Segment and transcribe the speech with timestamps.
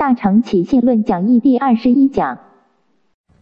[0.00, 2.38] 大乘起信论讲义第二十一讲。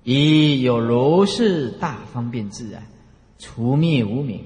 [0.03, 2.83] 以有如是大方便智啊，
[3.39, 4.41] 除灭无明。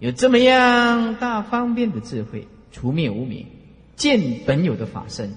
[0.00, 3.46] 有这么样大方便的智慧，除灭无明，
[3.94, 5.30] 见本有的法身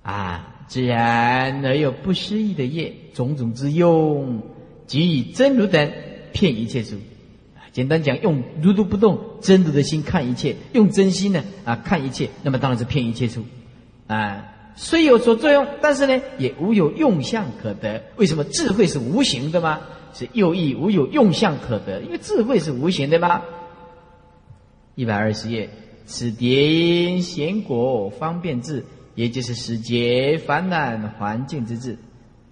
[0.00, 4.40] 啊，自然而有不思议的业，种种之用，
[4.86, 5.92] 即以真如等
[6.32, 6.96] 骗一切诸。
[7.70, 13.44] 简单讲，用如如不动真如的心看一切，用真心呢啊看一切，那么当然是骗一切处
[14.12, 14.48] 啊。
[14.74, 18.02] 虽有所作用，但是呢，也无有用相可得。
[18.16, 19.80] 为什么智慧是无形的吗？
[20.14, 23.42] 是又亦无有用相可得，因为智慧是无形的吗？
[24.94, 25.70] 一百二十页，
[26.04, 31.98] 此蝶因显果方便智，也就是使劫烦难环境之智，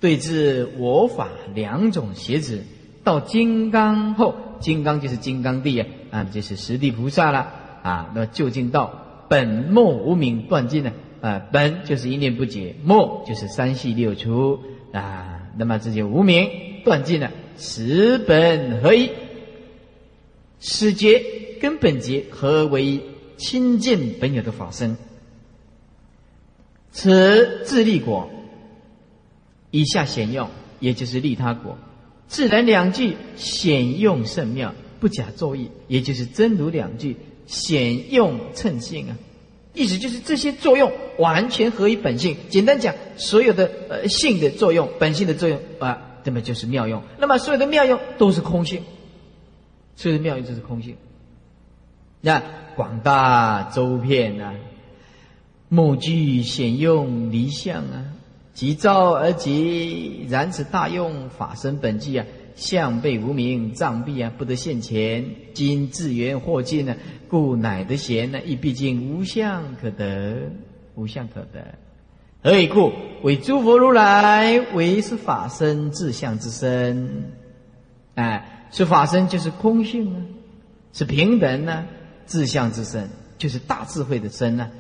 [0.01, 2.65] 对治我法两种邪子。
[3.05, 8.11] 到金刚后，金刚就是金刚地啊，啊，就是十地菩萨了啊。
[8.15, 10.93] 那究竟到本末无明断尽呢？
[11.21, 14.61] 啊本就是一念不解，末就是三系六出
[14.93, 15.49] 啊。
[15.57, 16.49] 那么这些无明
[16.85, 19.11] 断尽了，十本合一，
[20.61, 21.23] 始结
[21.61, 23.01] 跟本结合为
[23.37, 24.97] 亲近本有的法身。
[26.93, 28.31] 此自利果，
[29.71, 31.77] 以下显用，也就是利他果。
[32.29, 39.19] 自然两句显用甚妙，不假作意，也就是真如两句显用称性啊。
[39.73, 42.37] 意思就是这些作用完全合于本性。
[42.49, 47.03] 简单讲，所有的呃性的作用、本性的作用啊，那么就是妙用。
[47.19, 48.83] 那么所有的妙用都是空性，
[49.97, 50.97] 所有的妙用就是空性。
[52.21, 52.43] 那
[52.75, 54.55] 广大周遍啊，
[55.69, 58.05] 目具显用离相啊。
[58.53, 65.25] 即召而即，然此大用法身本具啊，相被无名障蔽啊，不得现前。
[65.55, 66.97] 今自缘或尽呢，
[67.29, 70.51] 故乃得贤呢，亦毕竟无相可得，
[70.95, 71.75] 无相可得。
[72.43, 72.93] 何以故？
[73.23, 77.33] 为诸佛如来为是法身自相之身，
[78.15, 80.23] 哎，是法身就是空性啊，
[80.93, 81.87] 是平等呢，
[82.27, 84.71] 自相之身就是大智慧的身呢。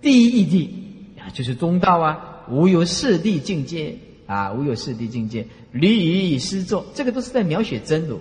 [0.00, 2.26] 第一义谛啊，就是中道啊。
[2.50, 3.96] 无有四谛境界
[4.30, 8.20] 啊，无有四谛境界，离于诗作，这个都是在描写真如。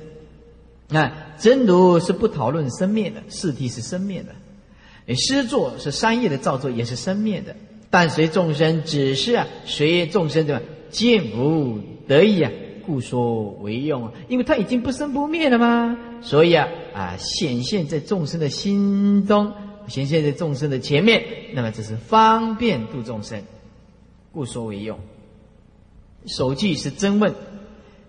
[0.88, 4.34] 那真如是不讨论生灭的，四谛是生灭的。
[5.16, 7.56] 诗作是三业的造作，也是生灭的。
[7.92, 12.52] 但随众生只是啊，随众生的见无得意啊，
[12.88, 15.96] 故说为用啊，因为它已经不生不灭了吗？
[16.24, 19.54] 所以啊啊，显现在众生的心中，
[19.88, 23.44] 显现在众生的前面，那么这是方便度众生。
[24.32, 24.98] 故说为用。
[26.26, 27.34] 首句是真问，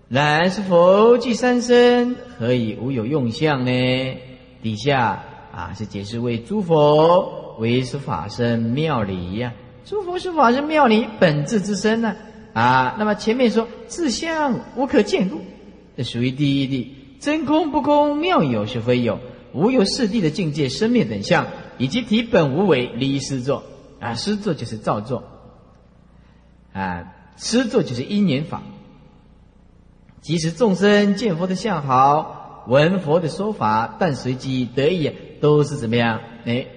[0.09, 4.17] 然是佛具三身，何以无有用相呢？
[4.61, 9.53] 底下啊是解释为诸佛为是法身妙理呀，
[9.85, 12.15] 诸佛是法身妙理本质之身呢
[12.53, 12.95] 啊。
[12.99, 15.41] 那么前面说自相无可见故，
[15.97, 16.87] 这属于第一谛，
[17.19, 19.19] 真空不空，妙有是非有，
[19.53, 21.47] 无有四谛的境界生灭等相，
[21.77, 23.63] 以及体本无为离施作
[23.99, 25.23] 啊，施作就是造作。
[26.73, 28.61] 啊，施作就是因缘法。
[30.21, 36.21] 即使众生见佛的相好，闻佛的说法，但随即得意，都是怎么样？
[36.45, 36.67] 哎，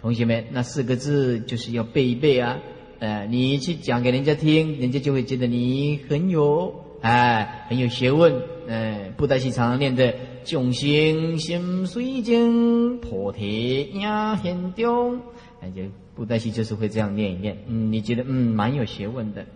[0.00, 2.60] 同学们，那四个字就是要背一背啊！
[3.00, 8.32] 呃，你去讲给人家听，人家就会觉得你很有哎，很有学问。
[8.68, 10.14] 哎，布袋戏常常念的
[10.46, 15.18] “众生心随境，菩提呀很中”，
[15.60, 15.82] 哎就。
[16.14, 19.46] 布袋戏就是会这样念一念，嗯，你觉得嗯蛮有学问的。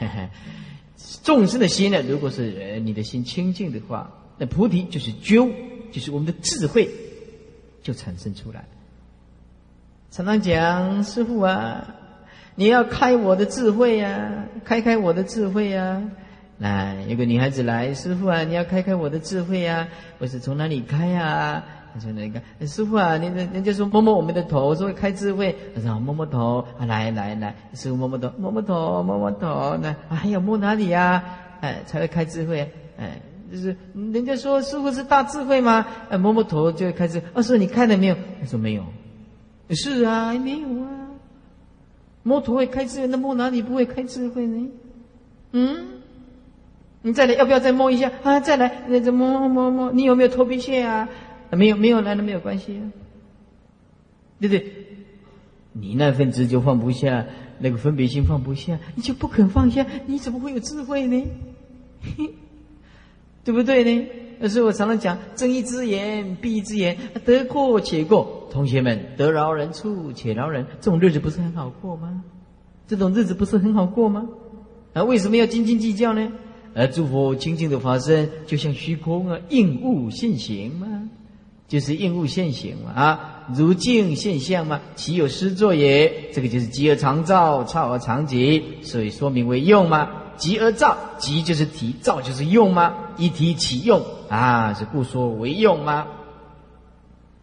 [1.22, 5.52] 众生的心呢，如果是你的心清净的话，那菩提就是觉悟，
[5.92, 6.88] 就是我们的智慧
[7.82, 8.64] 就产生出来。
[10.10, 11.94] 常常讲师傅啊，
[12.54, 16.02] 你要开我的智慧呀，开开我的智慧呀。
[16.58, 19.88] 来，有个女孩子来，师傅啊，你要开开我的智慧呀。
[20.18, 21.64] 我是从哪里开呀？
[21.92, 25.56] 他说：“那个师傅啊，人人人家说摸摸我们的头，说开智慧。
[25.74, 29.76] 他说摸摸头，啊，来来来，师傅摸摸头，摸摸头，摸摸头。
[29.82, 31.22] 那哎呀，摸哪里呀？
[31.60, 32.70] 哎，才会开智慧。
[32.96, 33.20] 哎，
[33.50, 35.86] 就是人家说师傅是大智慧吗？
[36.08, 37.22] 哎，摸摸头就会开智。
[37.34, 38.16] 二师傅你看了没有？
[38.40, 38.84] 他说没有。
[39.70, 40.88] 是啊，没有啊。
[42.22, 44.68] 摸头会开智慧，那摸哪里不会开智慧呢？
[45.52, 45.76] 嗯，
[47.02, 48.12] 你再来，要不要再摸一下？
[48.22, 51.08] 啊，再来，那这摸摸摸，你有没有头皮屑啊？”
[51.56, 52.82] 没有没有来了没有关系、啊，
[54.40, 54.72] 对不对？
[55.72, 57.26] 你那份执就放不下，
[57.58, 61.24] 那个分别心放不下，你就不肯放下，你怎么会有智慧呢？
[63.44, 64.48] 对不对呢？
[64.48, 68.48] 所以我常常讲，睁一只眼闭一只眼，得过且过。
[68.50, 72.24] 同学们，得饶人处且饶人，这种日子不是很好过吗？
[72.88, 74.28] 这种日子不是很好过吗？
[74.92, 76.32] 那、啊、为什么要斤斤计较呢？
[76.74, 81.08] 而祝福清净的发生，就像虚空啊，应物现形吗、
[81.70, 94.04] 就是应物现形了啊，如镜现象嘛，岂有失作也，这个就是集而常照，超而常集，所以说明为用嘛，集而照，集就是体照就是用嘛，一提起用。
[94.28, 96.06] 啊，是不说为用嘛。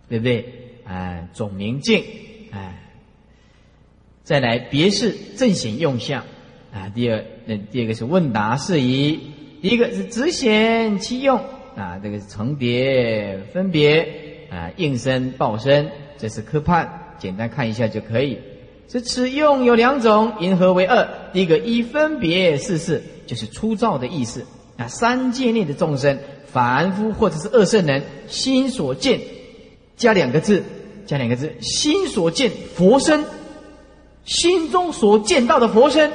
[0.09, 0.80] 对不对？
[0.85, 2.01] 啊，总明镜，
[2.51, 2.80] 啊，
[4.23, 6.23] 再来别是正显用相，
[6.73, 9.19] 啊，第二，那第二个是问答事宜，
[9.62, 11.44] 第一个是直显其用。
[11.77, 18.39] 啊，这个重叠分别啊，应身报身，这是科判，简单看一下就可以。
[18.88, 21.07] 这此用有两种，银河为二。
[21.33, 24.44] 第一个一分别四事，就是粗糙的意思。
[24.75, 29.19] 那三界内的众生，凡夫或者是二圣人，心所见，
[29.97, 30.63] 加两个字，
[31.06, 33.23] 加两个字，心所见佛身，
[34.23, 36.12] 心中所见到的佛身。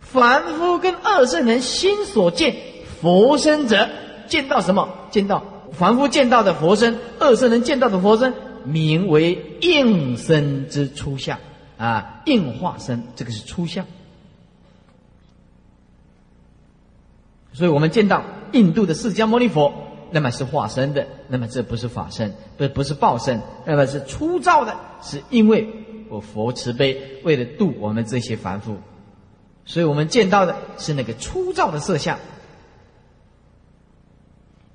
[0.00, 2.54] 凡夫跟二圣人心所见
[3.00, 3.88] 佛身者，
[4.30, 4.88] 见到什么？
[5.10, 8.32] 见到凡夫见到的佛身，二圣人见到的佛身，
[8.64, 11.38] 名为应身之初相
[11.76, 13.84] 啊，应化身，这个是初相。
[17.52, 18.22] 所以我们见到
[18.52, 19.72] 印度的释迦牟尼佛，
[20.12, 25.68] 那么是化身的，那么这不是法身，不不是报身，那么是粗造的，是因为
[26.08, 28.76] 我佛慈悲，为了度我们这些凡夫。
[29.64, 32.18] 所以我们见到的是那个粗糙的色相，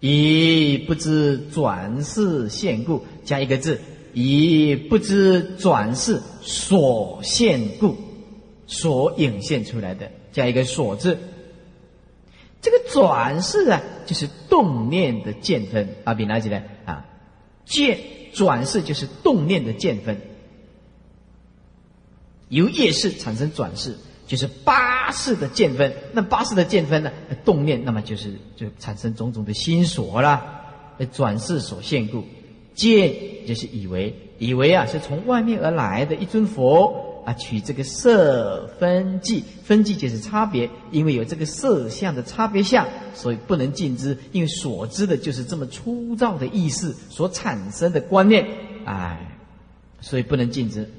[0.07, 3.81] 以不知转世现故加一个字
[4.13, 7.98] 以不知转世所现故
[8.68, 11.18] 所影现出来的加一个所字。
[12.62, 17.08] 这个转世啊就是动念的见分啊笔拿起来啊
[17.66, 17.98] 见
[18.31, 20.22] 转世就是动念的见分。
[22.50, 27.12] 由夜市产生转世就是八世的见分，那八世的见分呢，
[27.44, 30.63] 动念那么就是就产生种种的心所啦，
[31.12, 32.24] 转世所现故，
[32.74, 33.13] 见
[33.48, 48.48] 就是以为以为啊是从外面而来的一尊佛，啊，取这个色分际，分际就是差别，因为有这个色相的差别相，所以不能尽知，因为所知的就是这么粗糙的意识所产生的观念，
[48.86, 49.38] 哎，
[50.01, 50.89] 所以不能尽知。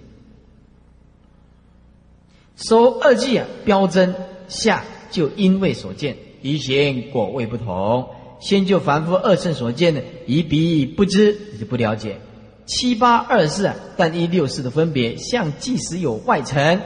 [2.56, 4.14] 收二季啊，标针
[4.48, 8.08] 下就因为所见，以前果位不同。
[8.38, 12.18] 先就凡夫二圣所见的，以彼不知，你就不了解。
[12.66, 16.80] 七八二四啊，但一六四的分别，像即使有外尘，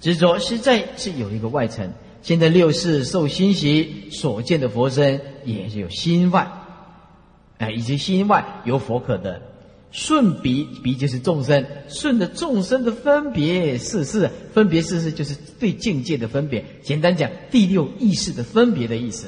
[0.00, 1.92] 执着实在是有一个外尘。
[2.22, 6.50] 现在六四受心喜所见的佛身，也是有心外，
[7.56, 9.40] 哎，以及心外有佛可得。
[9.92, 16.64] 顺彼，彼就是众生，顺着众生的分别事事，分别事事就是对境界的分别。
[16.82, 19.26] 简单讲，第六意识的分别的意思，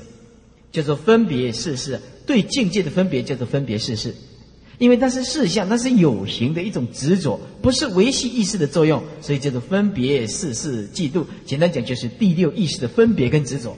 [0.70, 4.14] 叫做分别事事，对境界的分别叫做分别事事。
[4.78, 11.24] 因为那是事象，那是有形的一种执着，不是维系意识的作用，所以叫做分别事事嫉妒。
[11.44, 13.76] 简单讲，就是第六意识的分别跟执着。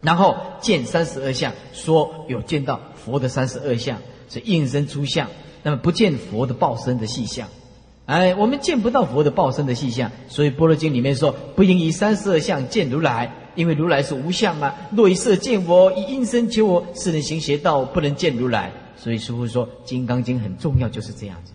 [0.00, 3.98] 然后见三十二相，说有见到佛的三十二相，
[4.30, 5.28] 是应身出相。
[5.62, 7.48] 那么不见佛的报身的迹象，
[8.06, 14.74] 哎，我们见不到佛的报身的迹象，所以《般若经》里面说，不应以三十二相见如来，因为如来是无相啊。
[14.90, 18.72] 若以色见佛，以音声求我，是人行邪道，不能见如来。
[18.96, 21.52] 所以师父说，《金刚经》很重要，就是这样子。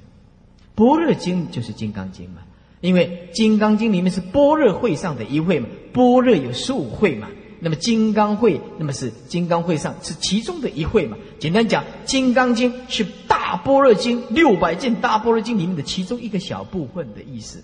[0.77, 2.41] 《般若经》就是《金刚经》嘛，
[2.81, 7.27] 因为《金刚经》里面是般若会上的一会嘛，般若有十五会嘛，
[7.59, 11.17] 那么金刚会，那么是金刚会上是其中的一会嘛。
[11.39, 17.63] 简单讲，《金刚经》是《大般若经》六百件《大般若经》里面的其中一个小部分的意思，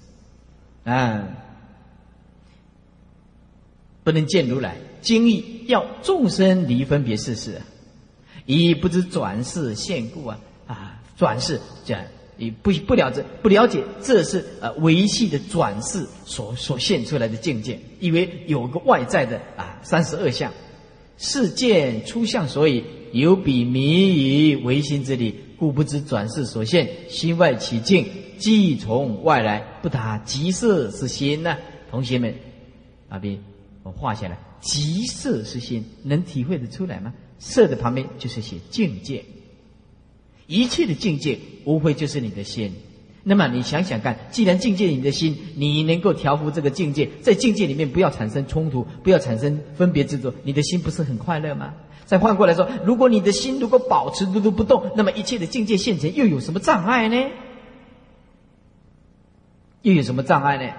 [0.83, 1.27] 嗯，
[4.03, 7.61] 不能见如来经义，要众生离分别事事，
[8.45, 11.99] 以不知转世现故啊啊，转世讲
[12.37, 20.51] 以不不了解不了解，这是呃维系的转世所所现出来的境界，以为有个外在的啊三十二相。
[21.17, 28.05] 世界初相，所以有彼迷于唯心之理，故不知转世所现，心外起境，
[28.37, 31.57] 即从外来，不达即色是心呢、
[31.89, 32.33] 同学们，
[33.09, 33.39] 阿斌，
[33.83, 37.13] 我画下来，即色是心，能体会得出来吗？
[37.39, 39.25] 色的旁边就是写境界，
[40.47, 42.71] 一切的境界无非就是你的心。
[43.23, 51.73] 那么你想想看，既然境界你的心，你能够调伏这个境界，在境界里面不要产生冲突，不要产生分别执着，你的心不是很快乐吗？
[52.11, 57.15] 再换过来说，如果你的心如果保持住都不动，那么一切的境界现前又有什么障碍呢？
[59.81, 60.73] 又有什么障碍呢？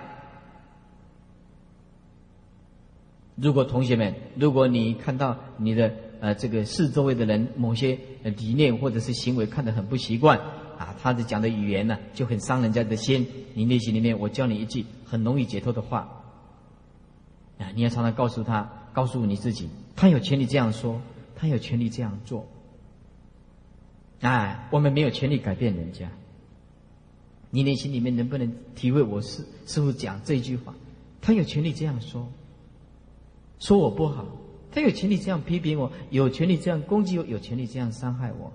[3.36, 10.38] 如果同学们，如果你看到你的呃这个四周围的人某些理念或者是行为看得很不习惯
[10.76, 16.10] 啊，他的讲的语言呢就很伤人家的心，你内心里面我教你一句很容易解脱的话
[17.58, 21.00] 啊，你要常常告诉他，告诉你自己，他有权利这样说。
[21.42, 22.46] 他有权利这样做。
[24.20, 26.08] 哎，我们没有权利改变人家。
[27.50, 30.72] 你内心里面能不能体会我师师傅讲这句话？
[31.20, 32.28] 他有权利这样说。
[33.58, 34.24] 说我不好，
[34.70, 38.52] 他有权利这样批评我，有权利这样攻击我，有权利这样伤害我。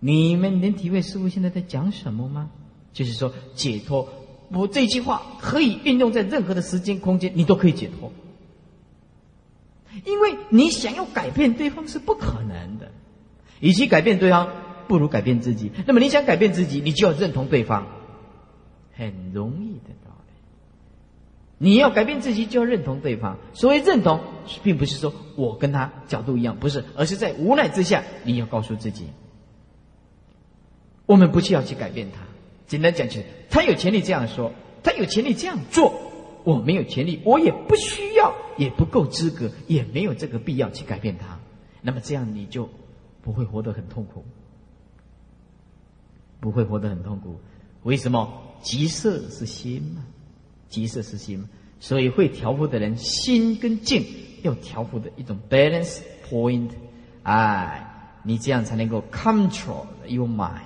[0.00, 2.50] 你们能体会师傅现在在讲什么吗？
[2.94, 4.08] 就是说解脱，
[4.50, 8.10] 我这句话可以运用在任何的时间空间，你都可以解脱。
[10.04, 12.90] 因为你想要改变对方是不可能的，
[13.60, 14.48] 与其改变对方，
[14.88, 15.70] 不如改变自己。
[15.86, 17.86] 那么你想改变自己，你就要认同对方，
[18.94, 20.32] 很容易的道理。
[21.58, 23.38] 你要改变自己，就要认同对方。
[23.52, 24.20] 所谓认同，
[24.62, 29.06] 并不是说我跟他角度一样，不是，而是在无奈之下，你要告诉自己，
[31.06, 32.20] 我们不需要去改变他。
[32.66, 36.11] 简单讲，就是他有权利这样说，他有权利这样做，
[36.44, 41.38] 我没有权利，我也不需要，也不够资格，也没有这个必要去改变他。
[41.80, 42.68] 那么这样你就
[43.22, 44.24] 不会活得很痛苦，
[46.40, 47.40] 不会活得很痛苦。
[47.82, 48.42] 为什么？
[48.62, 50.04] 急色是心嘛。
[50.68, 51.44] 即色是心，
[51.80, 54.06] 所以会调伏的人，心跟境
[54.42, 56.70] 要调伏的一种 balance point，
[57.24, 60.62] 哎，你这样才能够 control your mind，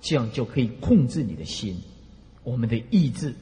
[0.00, 1.76] 这样就可以控制你的心。
[2.44, 3.34] 我们的意志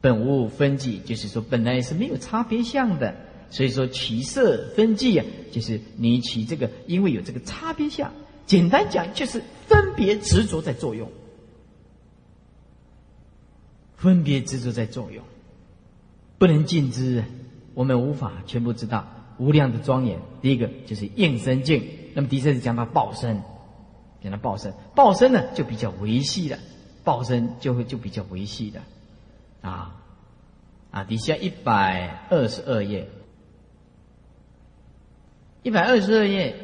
[0.00, 3.14] 本无分际，就是说本来是没有差别相的，
[3.50, 8.12] 所以说起色分际啊，就是你起这个，因为有这个差别相，
[8.46, 11.10] 简单讲就是分别执着在作用。
[13.96, 15.24] 分别执着在作用，
[16.38, 17.24] 不能尽知，
[17.74, 19.04] 我们无法全部知道
[19.38, 20.20] 无量的庄严。
[20.40, 21.82] 第一个就是应身境，
[22.14, 23.42] 那么第三是讲到报身，
[24.22, 26.56] 讲到报身，报身呢就比较维系了，
[27.02, 28.80] 报身就会就比较维系的，
[29.68, 29.94] 啊
[30.90, 33.08] 啊，底下一百二十二页，
[35.62, 36.56] 一百二十二页，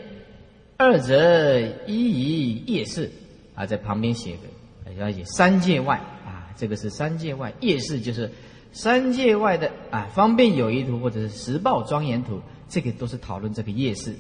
[0.78, 3.12] 二者一一夜市
[3.54, 6.48] 啊，在旁边写个，要写三界外啊。
[6.56, 8.30] 这个是三界外夜市，就是
[8.72, 14.14] 三界外的啊，方便有谊图或者是时报庄严图，这个都是讨论这个夜市。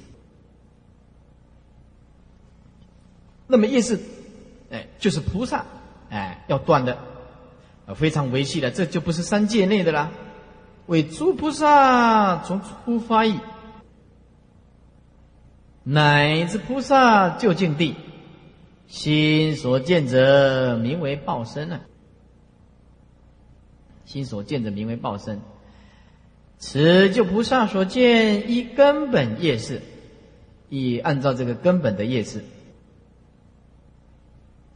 [3.46, 3.98] 那么夜市，
[4.70, 5.64] 哎，就是菩萨，
[6.10, 6.98] 哎，要断的，
[7.86, 10.10] 啊，非常维系的，这就不是三界内的啦。
[10.86, 13.38] 为诸菩萨从初发意，
[15.82, 17.94] 乃至菩萨究竟地，
[18.86, 21.80] 心所见者，名为报身啊。
[24.04, 25.40] 心所见者名为报身，
[26.58, 29.80] 此就菩萨所见一根本业事，
[30.68, 32.44] 以按照这个根本的业事，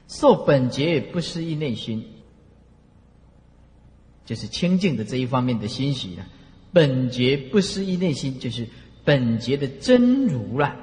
[0.09, 2.09] 受本劫不失意内心，
[4.29, 6.27] 就是清净的这一方面的欣喜了。
[6.71, 8.69] 本觉不失意内心，就是
[9.03, 10.77] 本觉的真如了，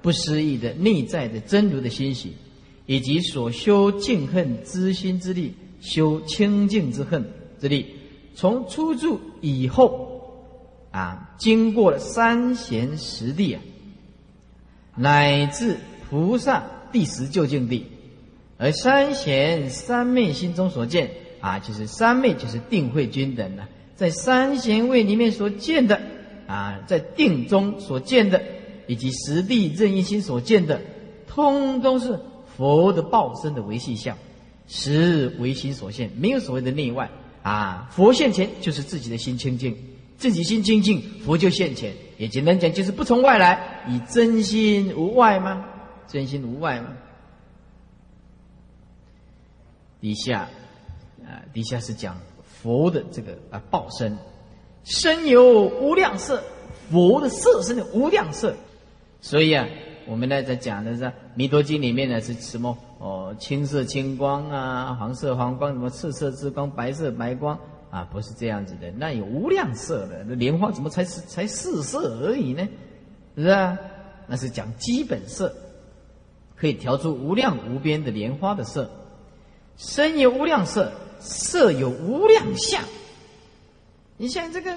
[0.00, 2.34] 不失意的内在的真如的欣喜，
[2.86, 7.24] 以及所修净恨之心之力，修清净之恨。
[7.58, 7.86] 之力，
[8.36, 10.32] 从出住以后，
[10.92, 13.62] 啊，经过了三贤十地啊，
[14.94, 15.76] 乃至
[16.08, 17.86] 菩萨第十究竟地，
[18.58, 21.10] 而三贤三昧心中所见
[21.42, 26.00] 啊，就是三昧就是定慧均等的，在三贤位里面所见的
[26.46, 28.42] 啊，在定中所见的，
[28.86, 30.80] 以及实地任意心所见的，
[31.26, 32.18] 通都是
[32.56, 34.16] 佛的报身的维系相，
[34.66, 37.10] 实唯心所现，没有所谓的内外。
[37.42, 39.76] 啊，佛现前就是自己的心清净，
[40.16, 41.92] 自己心清净，佛就现前。
[42.16, 45.64] 也简单讲，就是不从外来，以真心无外吗？
[46.06, 46.92] 真心无外吗？
[50.00, 50.48] 底下，
[51.26, 54.16] 啊，底下是讲佛的这个啊报身，
[54.84, 56.42] 身有无量色，
[56.90, 58.54] 佛的色身有无量色，
[59.20, 59.66] 所以啊。
[60.04, 61.04] 我们呢在讲的是
[61.36, 62.76] 《弥陀经》里面呢是什么？
[62.98, 67.56] 哦，青色青光啊，黄色黄光，什么赤色之光，白色白光
[67.88, 68.90] 啊，不是这样子的。
[68.90, 72.68] 那有无量色的，那莲花怎么才才四色而已呢？
[73.36, 73.78] 是啊，
[74.26, 75.54] 那是讲基本色，
[76.56, 78.90] 可以调出无量无边的莲花的色。
[79.76, 80.90] 身有无量色，
[81.22, 82.82] 色有无量相。
[84.16, 84.76] 你像这个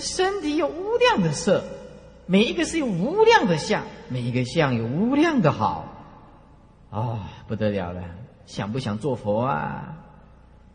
[0.00, 1.64] 身体有无量的色。
[2.28, 5.86] 每一个是有无量的相，每一个相有无量的好，
[6.90, 8.02] 哦，不得了了！
[8.46, 9.96] 想不想做佛啊？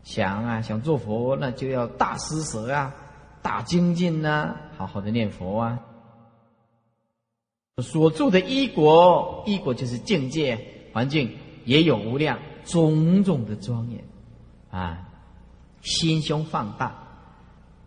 [0.02, 2.94] 想啊，想做佛，那就要大施舍啊！
[3.42, 5.78] 大精进呐，好好的念佛啊。
[7.82, 10.58] 所住的一国，一国就是境界
[10.94, 14.02] 环境，也有无量种种的庄严
[14.72, 15.06] 啊，
[15.82, 16.94] 心胸放大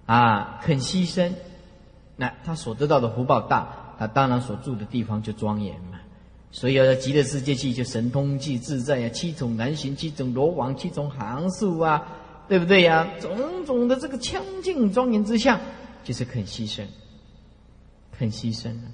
[0.05, 1.33] 啊，肯牺牲，
[2.15, 3.67] 那他所得到的福报大，
[3.99, 5.99] 他当然所住的地方就庄严嘛。
[6.51, 12.07] 所以要极乐世界去，就神通即自在呀，七种难行，七种罗网，七种行数啊，
[12.47, 13.05] 对不对呀？
[13.19, 15.59] 种种的这个清净庄严之相，
[16.05, 16.85] 就是肯牺牲，
[18.17, 18.87] 肯牺牲啊。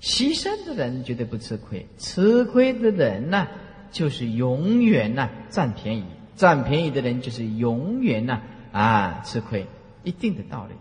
[0.00, 3.48] 牺牲的人绝对不吃亏，吃亏的人呢，
[3.90, 6.04] 就是永远呢占便宜，
[6.36, 8.40] 占便宜的人就是永远呢
[8.70, 9.66] 啊吃亏，
[10.04, 10.74] 一定的道理。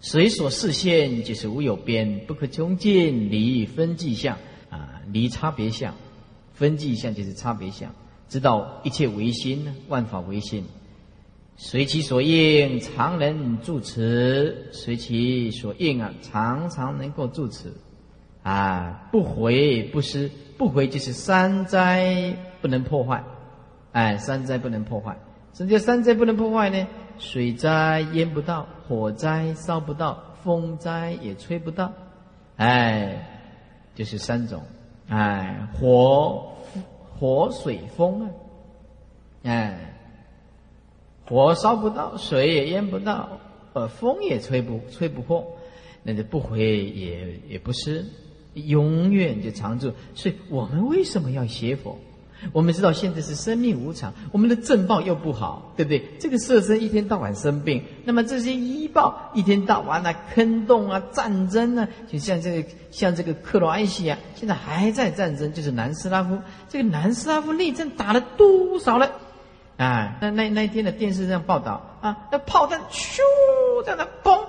[0.00, 4.36] 随所视现，就是无有边，不可穷尽，离分际相
[4.68, 5.94] 啊，离差别相，
[6.52, 7.94] 分际相就是差别相，
[8.28, 10.64] 知道一切唯心，万法唯心。
[11.56, 17.72] 随其所应，常能住持；随其所应啊，常常能够住持。
[18.42, 20.28] 啊，不回不失，
[20.58, 23.22] 不回就是三灾不能破坏。
[23.92, 25.16] 哎，三灾不能破坏。
[25.52, 26.86] 什么叫三灾不能破坏呢？
[27.18, 31.92] 水灾淹不到，火灾烧不到，风灾也吹不到。
[32.56, 33.26] 哎，
[33.94, 34.62] 就是三种。
[35.08, 36.52] 哎，火
[37.18, 38.30] 火水风啊，
[39.44, 39.88] 哎。
[41.24, 43.38] 火烧不到，水也淹不到，
[43.72, 45.46] 呃，风也吹不吹不破，
[46.02, 48.04] 那就不回也也不是，
[48.54, 49.92] 永远就常住。
[50.14, 51.96] 所以我们为什么要学佛？
[52.52, 56.02] 我们知道现在是生命无常，我们的正报又不好，对不对？
[56.18, 69.10] 这个色身一天到晚生病，那么这些医报一天到晚啊坑洞啊战争啊，就像这个像这个克罗埃西亚现在还在战争，就是南斯拉夫，这个南斯拉夫内战打了多少了？
[69.78, 73.18] 啊，那那那一天的电视上报道啊，那炮弹咻
[73.84, 74.44] 在那嘣，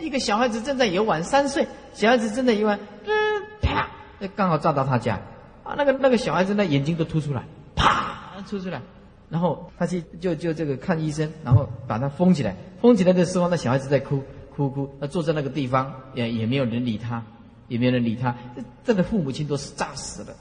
[0.00, 3.12] 一个小孩子正在游玩，三岁小孩子正在游玩，嗯，
[3.60, 5.20] 啪，那刚好炸到他家，
[5.68, 7.44] 啊，那个那个小孩子那眼睛都凸出来，
[7.76, 8.80] 啪，凸出来，
[9.28, 14.22] 然后他去就就这个看医生，然后把他封起来，封起来的时候，那小孩子在哭
[14.56, 17.22] 哭哭，那坐在那个地方也也没有人理他，
[17.68, 20.34] 也没有人理他，这这个父母亲都是炸死了，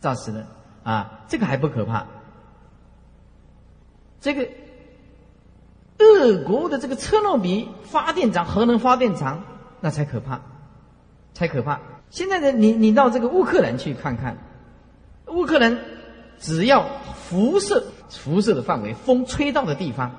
[0.00, 0.44] 炸死了
[0.82, 2.04] 啊，这个还不可怕。
[4.20, 4.48] 这个
[5.98, 9.44] 俄国的这个车诺比发电厂、核能发电厂，
[9.80, 10.40] 那才可怕，
[11.32, 11.80] 才可怕。
[12.14, 14.38] 现在的你，你到这个乌克兰去看看，
[15.26, 15.76] 乌克兰
[16.38, 20.14] 只要辐射、辐射的范围，风吹到的地方，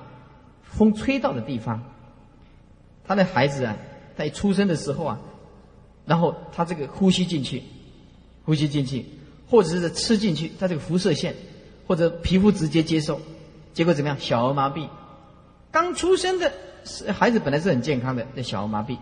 [0.61, 1.81] 风吹到的地方，
[3.07, 3.77] 他的孩子啊，
[4.17, 5.21] 在出生的时候啊，
[6.05, 7.63] 然后他这个呼吸进去，
[8.43, 9.05] 呼吸进去，
[9.49, 11.33] 或者是吃进去，他这个辐射线，
[11.87, 13.21] 或者皮肤直接接受。
[13.73, 14.19] 结果怎么样？
[14.19, 14.89] 小儿麻痹，
[15.71, 16.51] 刚出生的
[17.17, 18.97] 孩子本来是很健康的，那小儿麻痹，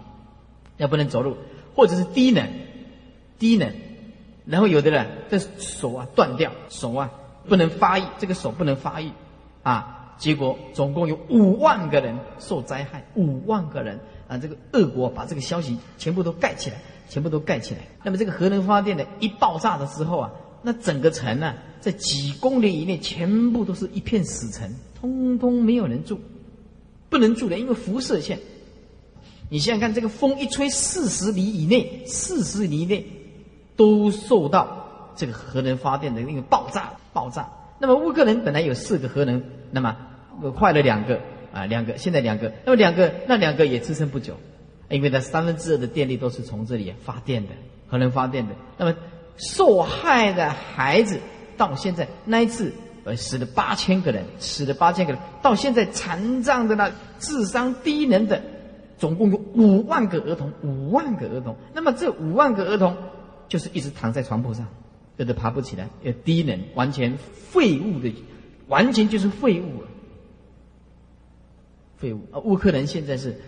[0.77, 1.35] 要不能走路，
[1.73, 2.47] 或者是低能，
[3.43, 3.69] 低能，
[4.45, 7.11] 然后有的人这手啊断掉，手啊
[7.45, 9.11] 不能发育，这个手不能发育，
[9.63, 16.77] 啊，结果总共有五万个人受灾害，五万个人啊，这个恶国把这个消息全部都盖起来，
[17.09, 17.81] 全部都盖起来。
[18.01, 20.31] 那么这个核能发电的一爆炸的时候啊。
[20.65, 26.17] 那整个城呢，在几公里以内，全部都是一片死城，通通没有人住，
[27.09, 28.39] 不能住的，因为辐射线。
[29.49, 33.05] 你想想看，这个风一吹，四十里以内，四十里以内
[33.75, 37.49] 都受到这个核能发电的那个爆炸，爆炸。
[37.79, 39.95] 那么乌克兰本来有四个核能，那么
[40.59, 41.19] 坏了两个
[41.53, 44.35] 啊，两个，现在两个，那么两个，那两个也支撑不久，
[44.89, 47.53] 因为它三分之二的电力都是从这里发电的，
[47.89, 48.95] 核能发电的，那么。
[49.35, 51.19] 受害的孩子
[51.57, 52.71] 到现在那一次，
[53.03, 55.19] 呃，死了八千个人，死了八千个人。
[55.41, 58.39] 到现在残障的那智商低能的，
[58.99, 61.55] 总共有五万个儿童，五万个儿童。
[61.73, 62.95] 那么这五万个儿童，
[63.53, 64.65] 就是一直躺在床铺上，
[65.17, 68.11] 有的爬不起来，有低能，完全废物的，
[68.67, 69.83] 完全就是废物，
[71.97, 72.39] 废物啊！
[72.39, 73.39] 乌克兰现在是。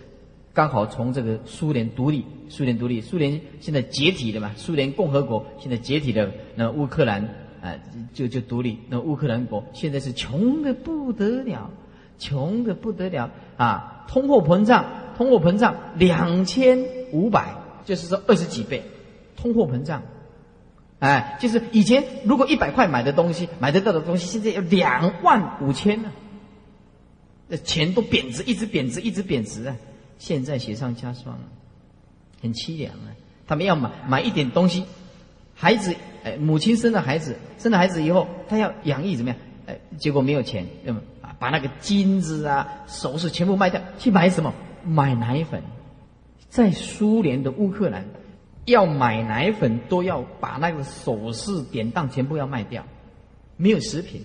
[0.54, 4.52] 刚好从这个苏联独立，苏联独立，苏联现在解体了嘛？
[4.56, 7.22] 苏联共和国现在解体了，那乌克兰
[7.60, 7.74] 啊
[8.14, 8.78] 就就独立。
[8.88, 11.68] 那乌克兰国现在是穷的不得了，
[12.16, 14.06] 穷的不得了啊！
[14.08, 14.86] 通货膨胀，
[15.18, 16.78] 通货膨胀两千
[17.12, 18.82] 五百，就是说二十几倍，
[19.36, 20.02] 通货膨胀，
[20.98, 26.10] 哎，就是以前如果一百块买的东西，买得到的东西，现在要两万五千呢，
[27.48, 29.76] 那钱都贬值，一直贬值，一直贬值啊！
[30.18, 31.42] 现在雪上加霜了，
[32.42, 33.12] 很凄凉啊！
[33.46, 34.84] 他们要买买一点东西，
[35.54, 35.94] 孩子，
[36.24, 39.38] 哎，母亲生了孩子，生了孩子以后，他要养育怎么样？
[39.66, 44.54] 哎，结果没有钱，那么啊，把那个金子啊、首饰全部卖掉，去买什么？
[44.84, 45.62] 买奶粉。
[46.48, 48.06] 在苏联的乌克兰，
[48.66, 52.84] 要买奶粉都要把那个首饰典当全部要卖掉，
[53.56, 54.20] 没有食品。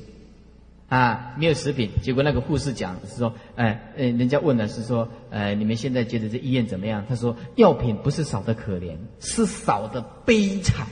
[0.89, 7.05] 啊，没有食品，结果那个护士讲是说，哎，呃，人家问的是说，呃，你们现在觉得这医院怎么样？
[7.07, 10.85] 他说，药品不是少的可怜，是少的悲惨，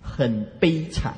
[0.00, 1.14] 很悲惨，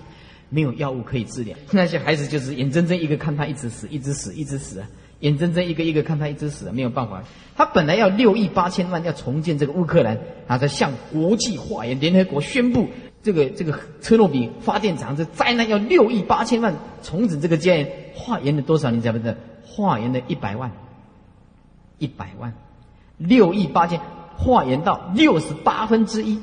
[0.48, 1.56] 没有药物可以治疗。
[1.70, 4.88] 那些孩子就是眼睁睁一个看他一直死，一直死，一直死啊，
[5.20, 7.22] 眼睁睁一个一个看他一直死，没有办法。
[7.56, 12.88] 他本来要六亿八千万要重建这个乌克兰，啊，在向国际化言，联合国宣布。
[13.22, 18.90] 这个这个车诺比发电厂这灾难要六亿八千万重整这个家，化缘了多少？
[18.90, 19.34] 你知不知道？
[19.66, 20.72] 化缘了一百万，
[21.98, 22.54] 一百万，
[23.18, 24.00] 六亿八千，
[24.38, 26.40] 化缘到六十八分之一，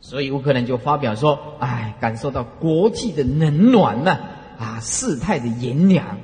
[0.00, 4.18] 所以乌克兰就发表说：“哎，感受到国际的冷暖呢，
[4.58, 6.16] 啊，事态的炎凉，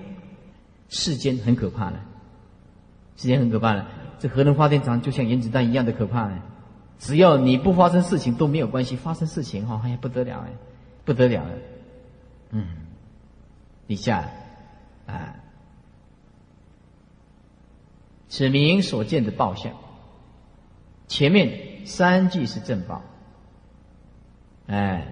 [0.89, 2.01] 世间很可怕了，
[3.17, 3.87] 世间很可怕了。
[4.19, 6.43] 这核能发电厂就像原子弹一样的可怕呢。”
[6.99, 10.51] 只要你不发生事情都没有关系，发生事情哈，哎呀不得了哎，
[11.05, 11.51] 不得了了，
[12.53, 12.67] 嗯，
[13.87, 14.31] 底下
[15.07, 15.37] 啊，
[18.31, 19.75] 此名所见的报相，
[21.07, 23.03] 前面三句是正报，
[24.69, 25.07] 哎，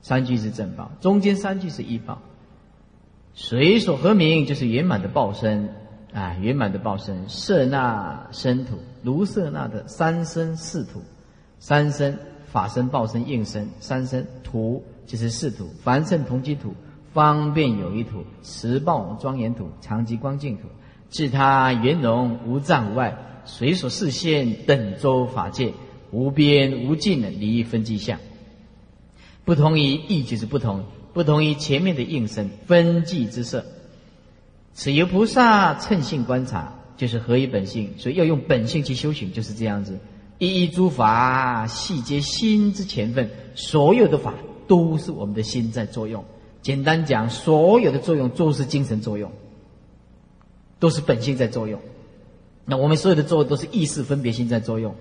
[0.00, 2.22] 三句是正报，中间三句是一报，
[3.38, 5.68] 水所合名就是圆满的报身。
[6.12, 11.02] 啊，圆满的报身，色那身土，如色那的三身四土，
[11.60, 16.74] 三身法身、报身、应身，三身土就是四土，凡圣同居土，
[17.12, 20.62] 方便有一土，持报庄严土，常寂光净土，
[21.10, 25.74] 自他圆融无障无碍，随所示现等周法界，
[26.10, 28.18] 无边无尽的离分际相，
[29.44, 33.64] 不同于意就是不同，不同于前面的应身分际之色。
[34.74, 39.98] 此由菩萨称性观察，就是合一本性，所以要用本性去修行，就是这样子。
[40.38, 44.34] 一一诸法细皆心之前分，所有的法
[44.68, 46.24] 都是我们的心在作用。
[46.62, 49.32] 简单讲，所有的作用都是精神作用，
[50.78, 51.80] 都是本性在作用。
[52.64, 54.94] 那我们所有的作用都是意识分别心在作用。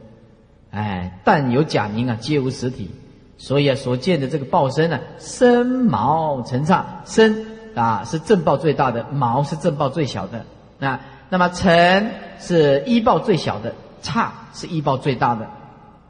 [0.71, 2.89] 哎，但有假名啊，皆无实体。
[3.37, 7.57] 所以啊，所见的这个报身呢，身毛成刹身。
[7.77, 10.43] 啊，是正报最大的，毛是正报最小的。
[10.79, 15.47] 那那么尘是一报最小的，差是一报最大的。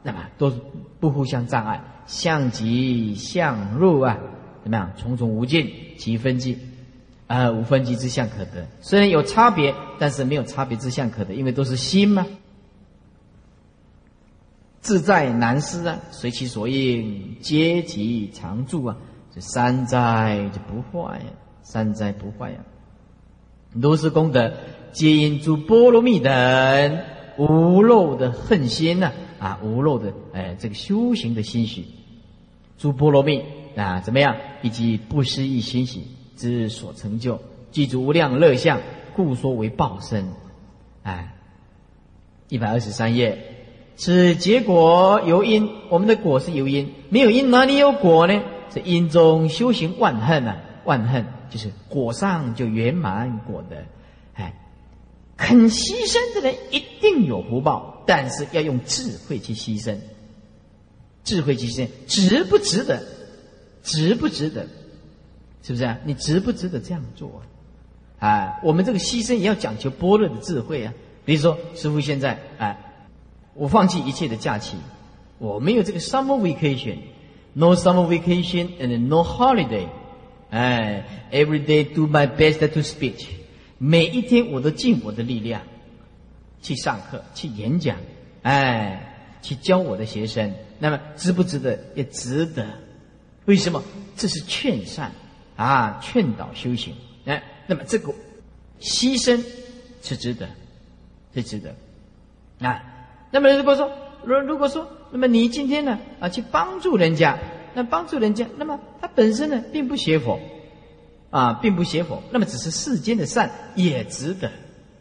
[0.02, 0.50] 那么都
[0.98, 4.16] 不互相障碍，相即相入啊，
[4.62, 4.90] 怎么样？
[4.96, 6.58] 重重无尽，其分际，
[7.26, 8.66] 啊，无分际之相可得。
[8.80, 12.26] 虽然有差别，但是没有差别之相可得，因为都是心嘛。
[14.88, 18.96] 自在难思啊，随其所应，皆其常住啊。
[19.34, 21.24] 这三灾就不坏呀。
[21.60, 22.56] 三灾不坏呀！
[23.74, 24.54] 如是功德，
[24.92, 27.02] 皆因诸波罗蜜等
[27.36, 31.84] 无漏的恨心呐啊，无漏的哎，这个修行的心许，
[32.78, 33.44] 诸波罗蜜
[33.76, 34.36] 啊，怎么样？
[34.62, 37.38] 以及不思议欣喜之所成就，
[37.72, 38.80] 具足无量乐相，
[39.14, 40.26] 故说为报身。
[41.02, 41.34] 哎，
[42.48, 43.57] 一百二十三页，
[43.98, 48.40] 此结果由因，我们的果是由因，没有因哪里有果呢？
[48.70, 51.26] 这因中修行万恨啊，万恨。
[51.50, 53.82] 就是果上就圆满果的，
[54.34, 54.54] 哎，
[55.34, 59.96] 肯牺牲的人一定有福报，但是要用智慧去牺牲，
[61.24, 63.02] 智慧去牺牲值不值得？
[63.82, 64.66] 值不值得？
[65.62, 65.98] 是不是啊？
[66.04, 67.40] 你值不值得这样做？
[68.18, 70.92] 啊，啊我们这个牺牲也要讲求般若的智慧啊。
[71.24, 72.87] 比如说，师傅现在哎，
[73.58, 74.76] 我放弃一切的假期，
[75.38, 79.88] 我没有这个 summer vacation，no summer vacation and no holiday。
[80.50, 83.26] 哎，every day do my best to speak，
[83.76, 85.62] 每一天我都尽我的力量
[86.62, 87.96] 去上课、去演讲，
[88.42, 90.54] 哎，去教我的学生。
[90.78, 91.78] 那么值不值得？
[91.96, 92.64] 也值得。
[93.46, 93.82] 为什么？
[94.16, 95.10] 这是劝善
[95.56, 96.94] 啊，劝导修行。
[97.24, 98.14] 哎，那么这个
[98.80, 99.44] 牺牲
[100.00, 100.48] 是值得，
[101.34, 101.74] 是值得。
[102.60, 102.84] 啊，
[103.30, 103.90] 那么如果说，
[104.24, 107.38] 如如果说，那么你今天呢啊，去帮助人家。
[107.74, 110.40] 那帮助人家，那么他本身呢，并不邪佛，
[111.30, 114.50] 啊，并不邪佛，那么只是世间的善，也值得，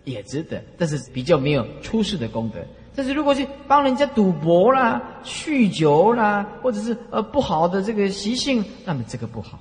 [0.03, 2.59] 也值得，但是比较没有出世的功德。
[2.95, 9.59] 但是如果去帮人家赌博啦、酗酒啦，或者是呃不好的这个习性，那么这个不好。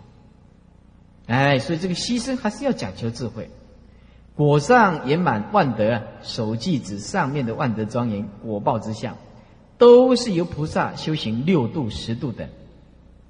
[1.26, 3.48] 哎，所以这个牺牲还是要讲求智慧。
[4.36, 9.16] 果上圆满万德，手记指上面的万德庄严果报之相，
[9.78, 12.46] 都是由菩萨修行六度、十度等。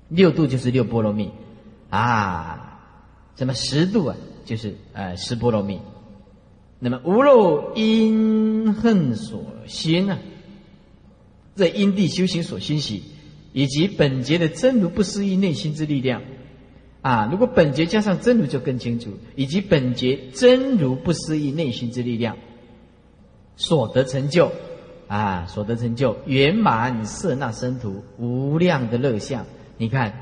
[0.09, 1.31] 六度就是六波罗蜜，
[1.91, 2.81] 啊，
[3.37, 4.17] 什么十度啊？
[4.45, 5.81] 就是呃十波罗蜜。
[6.79, 10.19] 那么无漏因恨所心呢？
[11.55, 13.03] 在因地修行所欣喜，
[13.53, 16.23] 以及本节的真如不思议内心之力量
[17.07, 17.29] 啊！
[17.31, 22.37] 如果本节加上真如就更清楚，以及本节真如不思议内心之力量
[23.55, 24.51] 所得成就
[25.07, 29.47] 啊，所得成就圆满色那生图无量的乐相。
[29.79, 30.15] 你看，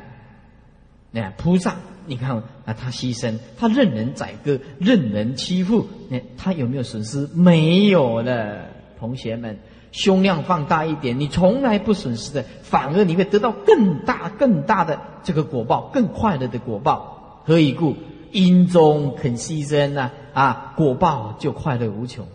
[1.10, 7.26] 那菩萨，你看啊，他牺牲，他任人宰割，任人欺负，那他有没有损失？
[7.34, 8.68] 没有了，
[9.00, 9.58] 同学们。
[9.94, 17.42] 胸量放大一点，你从来不损失的，反而你会得到更大、更大的这个果报，更快乐的果报。
[17.46, 17.94] 何以故？
[18.32, 20.10] 因中肯牺牲呢？
[20.32, 22.26] 啊，果报就快乐无穷。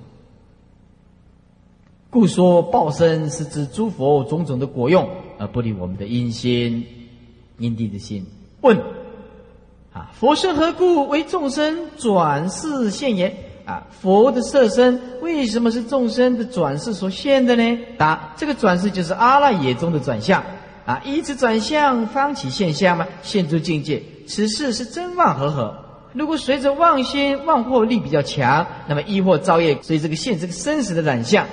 [2.09, 6.85] 故说报身是指诸佛种种的果用，而不离我们的因心、
[7.57, 8.25] 因地的心。
[8.61, 8.77] 问：
[9.91, 13.35] 啊，佛身何故为众生转世现言？
[13.69, 17.77] 啊，佛的色身为什么是众生的转世所现的呢？
[17.99, 20.43] 答：这个转世就是阿赖耶中的转向
[20.87, 24.01] 啊，以此转向方起现象嘛，现出境界。
[24.25, 25.85] 此事是真妄合合。
[26.13, 31.45] 如果随着妄心妄惑力比较强，那么亦或造业，所以这个现这个生死的染相，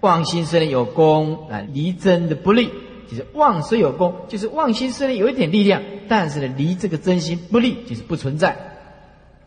[0.00, 2.70] 妄心虽然有功啊，离真的不利，
[3.10, 8.56] 就是妄虽有功，就是妄心虽然有一点力量，但是呢，离这个真心不利，就是不存在。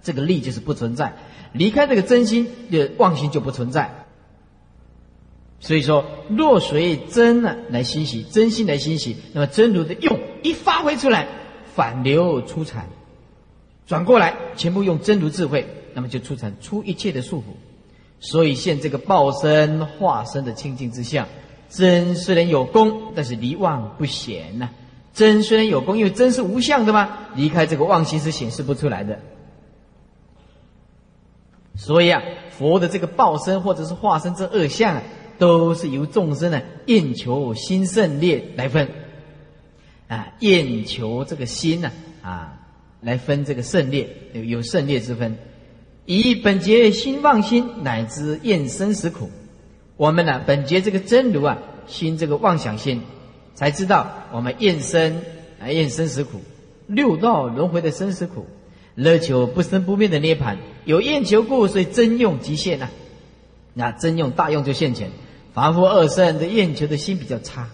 [0.03, 1.11] 这个力就是不存在。
[1.53, 4.05] 离开这个真心的妄心就不存在，
[5.59, 11.27] 所以说若随真呢来欣喜，真心来欣喜，那么真如的用一发挥出来，
[11.73, 12.87] 反流出产，
[13.85, 17.43] 转过来全部用真如智慧，那么就出产出一切的束缚。
[18.19, 21.27] 所以现这个报身化身的清净之相，
[21.69, 24.69] 真虽然有功，但是离妄不显呐。
[25.13, 29.19] 真虽然有功，因为真是无相的嘛，离开这个妄心是显示不出来的。
[31.77, 35.03] 所以啊，佛的这个报身或者是化身这二相啊，
[35.37, 38.89] 都是由众生呢厌求心胜劣来分
[40.07, 41.91] 啊，厌求这个心呢
[42.23, 42.59] 啊
[42.99, 45.37] 来分这个胜劣，有有胜劣之分。
[46.05, 49.29] 以本节心妄心乃至厌生死苦，
[49.97, 53.03] 我们呢本节这个真如啊心这个妄想心，
[53.53, 55.21] 才知道我们厌生
[55.61, 56.41] 啊厌生死苦，
[56.87, 58.47] 六道轮回的生死苦。
[58.97, 62.89] 乐求不生不灭的涅盘，有厌求故，所以真用极限呐。
[63.75, 65.11] 那真用大用就现前。
[65.53, 67.69] 凡夫二圣的厌求的心比较差，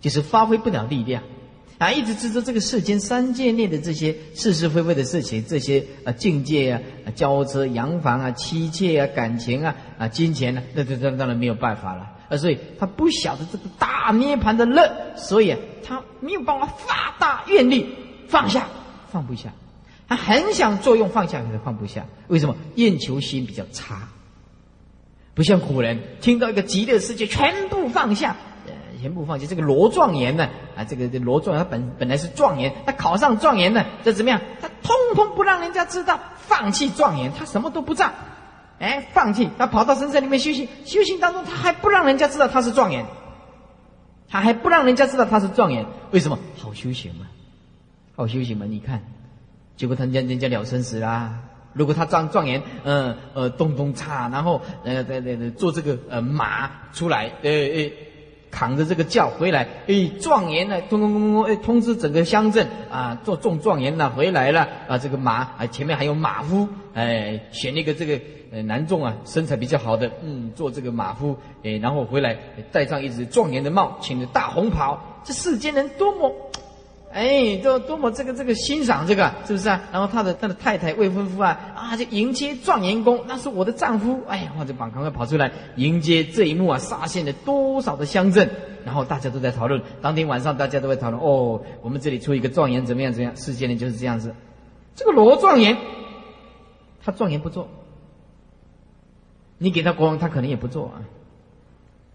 [0.00, 1.24] 就是发挥不了力量
[1.78, 6.80] 啊，一直执着这个世间三界内的这些是是非非的事情，这些啊境界啊、
[7.16, 12.36] 交车、洋房啊、妻妾啊、感情啊、啊金钱呢，那这这当然没有办法了啊。
[12.36, 17.86] 所以他不晓得这个大涅盘的乐，所以啊，他没有办法发大愿力
[18.28, 18.68] 放下，
[19.10, 19.52] 放不下。
[20.08, 22.06] 他很想作用放下，可是放不下。
[22.28, 22.56] 为什么？
[22.76, 24.08] 厌求心比较差，
[25.34, 28.34] 不像古人听到一个极乐世界，全部放下，
[28.66, 29.46] 呃，全部放下。
[29.46, 34.40] 这个罗状元呢，啊，这个罗状元他本本来是状元，他考上状元呢，这怎么样？
[34.62, 38.14] 他通通不让人家知道，放弃状元，他什么都不占，
[38.78, 43.04] 哎，放弃，他跑到深山里面修行，修行当中他还不让人家知道他是状元，
[44.26, 46.38] 他还不让人家知道他是状元，为什么？
[46.56, 47.26] 好修行嘛，
[48.16, 49.02] 好修行嘛，你看。
[49.78, 51.38] 结果他家人家了生死啦。
[51.72, 57.92] 如果他状状元，嗯呃，咚咚嚓，然后呃对对对，坐这个呃马出来，呃呃，
[58.50, 68.18] 扛着这个轿回来，哎，状元呢，咚咚咚咚，哎，通知整个乡镇啊，做中状元了，回来了啊，这个马啊，前面还有马夫，哎，选一个这个
[68.50, 72.36] 呃男众啊，身材比较好的，嗯，做这个马夫，哎，然后回来
[72.72, 76.34] 戴上一只状元的帽，请着大红袍，这世间人多么。
[77.10, 79.80] 哎，多多么这个这个欣赏这个是不是啊？
[79.90, 84.20] 然后他的他的太太未婚夫啊啊，就迎接状元公，那是我的丈夫。
[84.28, 88.50] 哎呀，或者把赶快跑出来迎接这一幕啊，杀现了多少的乡镇，
[88.84, 89.82] 然后大家都在讨论。
[90.02, 93.36] 当天晚上大家都会讨论哦，我们这里出一个状元怎么样怎么样？
[93.36, 94.34] 世间人就是这样子。
[94.94, 95.78] 这个罗状元，
[97.02, 97.68] 他状元不做，
[99.56, 101.00] 你给他国王，他可能也不做啊。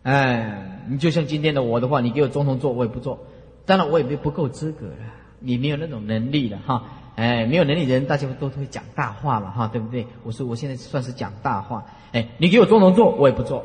[0.04, 3.20] 哎，你就像今天的我的话，你给我总统做，我也不做。
[3.66, 4.96] 当然，我也没不够资格了，
[5.40, 6.84] 你没有那种能力了哈。
[7.16, 10.08] 哎，没有能力的人，大家都会讲大话嘛哈，对不对？
[10.24, 11.86] 我说我现在算是讲大话。
[12.12, 13.64] 哎，你给我总统做，我也不做。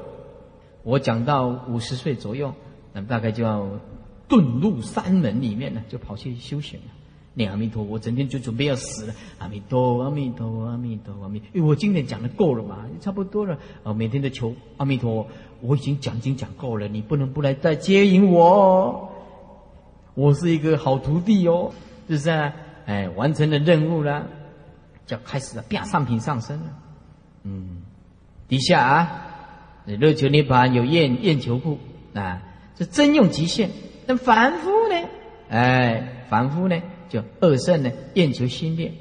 [0.83, 2.53] 我讲到五十岁左右，
[2.93, 3.67] 那么大概就要
[4.29, 6.87] 遁入山门里面了，就跑去修行了。
[7.35, 9.15] 念阿弥陀，我整天就准备要死了。
[9.39, 11.41] 阿弥陀，阿弥陀，阿弥陀，阿弥。
[11.53, 13.59] 因为我今天讲的够了嘛，差不多了。
[13.83, 15.27] 啊，每天都求阿弥陀，
[15.63, 19.11] 我已经讲经讲够了，你不能不来再接引我。
[20.19, 21.71] 我是一个好徒弟哦，
[22.09, 22.53] 是不是啊？
[22.87, 24.27] 哎，完成了任务了，
[25.07, 26.67] 就开始了变上品上升了。
[27.45, 27.83] 嗯，
[28.49, 31.79] 底下啊，热求涅盘有厌厌求故
[32.15, 32.43] 啊，
[32.75, 33.71] 这真用极限。
[34.09, 35.09] 那凡夫呢？
[35.51, 38.95] 哎，凡夫呢，就二圣呢，厌求心念，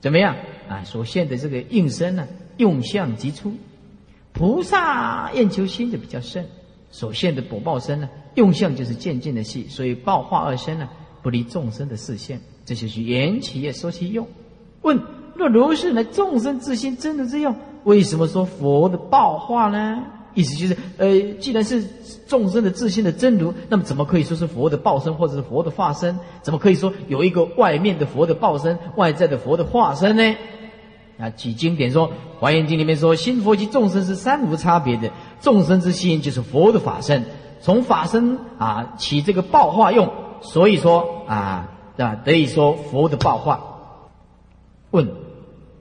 [0.00, 0.36] 怎么样
[0.68, 0.84] 啊？
[0.84, 3.56] 所现的这个应身呢，用相极粗。
[4.34, 6.46] 菩萨厌求心就比较深，
[6.92, 10.88] 所现的果报身呢，用相就是渐渐的细，所以报化二身呢，
[11.22, 14.28] 不离众生的视线，这就是缘起业说其用。
[14.82, 15.00] 问：
[15.34, 16.04] 若如是呢？
[16.04, 17.56] 众生自心真的这样？
[17.84, 20.04] 为什么说佛的报化呢？
[20.34, 21.84] 意思就是，呃，既然是
[22.26, 26.18] 众生的自心的真如，那么怎么可以说是佛的报身或者是佛的化身？
[26.42, 30.36] 怎么可以说有一个外面的佛的报身，外在的佛的化身呢？
[31.18, 32.08] 啊，举经典说，
[32.40, 35.10] 《华严经》里面说，心佛及众生是三无差别的，
[35.42, 37.24] 众生之心就是佛的法身，
[37.60, 43.60] 从法身啊起这个报化用，所以说啊，啊，得以说佛的报化。
[44.92, 45.10] 问：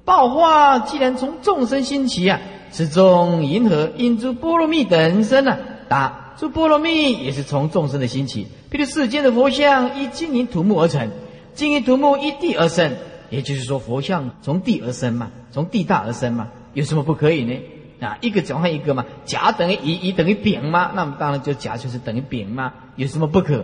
[0.03, 5.57] 报化既然从众生兴起啊，此中银河因诸波罗蜜等生呢？
[5.87, 8.47] 答：诸波罗蜜也是从众生的兴起。
[8.71, 11.09] 譬如世间的佛像依金银土木而成，
[11.53, 12.93] 金银土木依地而生。
[13.29, 17.53] 也就是说，佛像从地而生嘛，从地大而生嘛，有什么不可以呢？
[18.01, 23.63] 啊，一个转换一个嘛，甲等于乙，乙等于丙嘛，那么当然就甲就是等于丙嘛，有什么不可？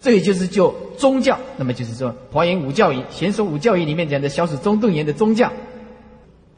[0.00, 5.52] 这也就是就宗教，那么就是说华严五教义、贤说五教义里面讲的小史中顿言的宗教，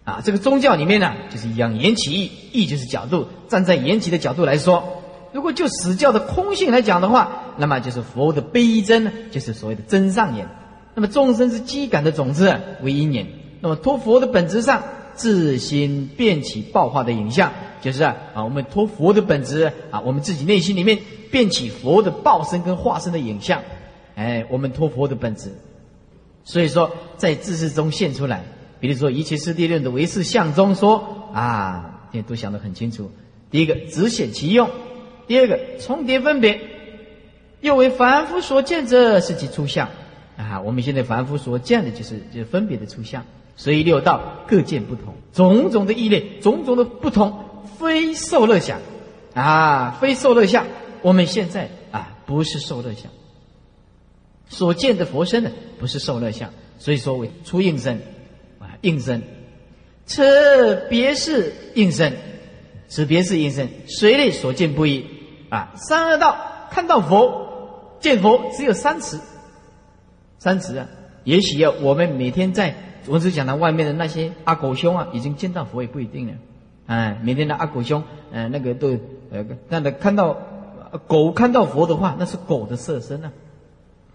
[0.04, 10.48] 啊，这个宗教里面呢，就是一样言起义，义就是角度，站在言起的角度来说，如果就史教的空性来讲的话，那么就是佛的悲真，就是所谓的真上眼。
[10.94, 13.26] 那么众生是机感的种子为因缘，
[13.60, 14.82] 那么托佛的本质上
[15.14, 20.98] 自心变起报化的影像，就是啊，我们托佛的本质啊，我们自己内心里面
[21.30, 23.62] 变起佛的报身跟化身的影像，
[24.14, 25.52] 哎，我们托佛的本质，
[26.44, 28.44] 所以说在自识中现出来。
[28.80, 33.10] 比如说一切世谛论的唯识相中说啊，也都想得很清楚。
[33.50, 34.68] 第一个只显其用，
[35.26, 36.60] 第二个重叠分别，
[37.62, 39.88] 又为凡夫所见者是其出相。
[40.36, 43.24] 啊，我们现在凡夫所见的，就是就是分别的出相，
[43.56, 47.44] 所以六道各见不同，种种的异类，种种的不同，
[47.78, 48.80] 非受乐相，
[49.34, 50.66] 啊，非受乐相。
[51.02, 53.10] 我们现在啊，不是受乐相，
[54.48, 58.00] 所见的佛身呢，不是受乐相，所以说为出应身，
[58.58, 59.22] 啊，应身，
[60.06, 62.16] 此别是应身，
[62.88, 65.04] 此别是应身，随类所见不一，
[65.50, 66.36] 啊，三恶道
[66.70, 69.20] 看到佛，见佛只有三尺。
[70.38, 70.88] 三尺啊，
[71.24, 72.74] 也许要我们每天在
[73.06, 76.32] 我只讲到外面的那些阿狗兄啊，已经见到佛也不一定了。
[76.86, 78.98] 哎，每天的阿狗兄，呃，那个都
[79.30, 80.36] 呃，那的看到
[81.06, 83.32] 狗看到佛的话，那是狗的色身啊，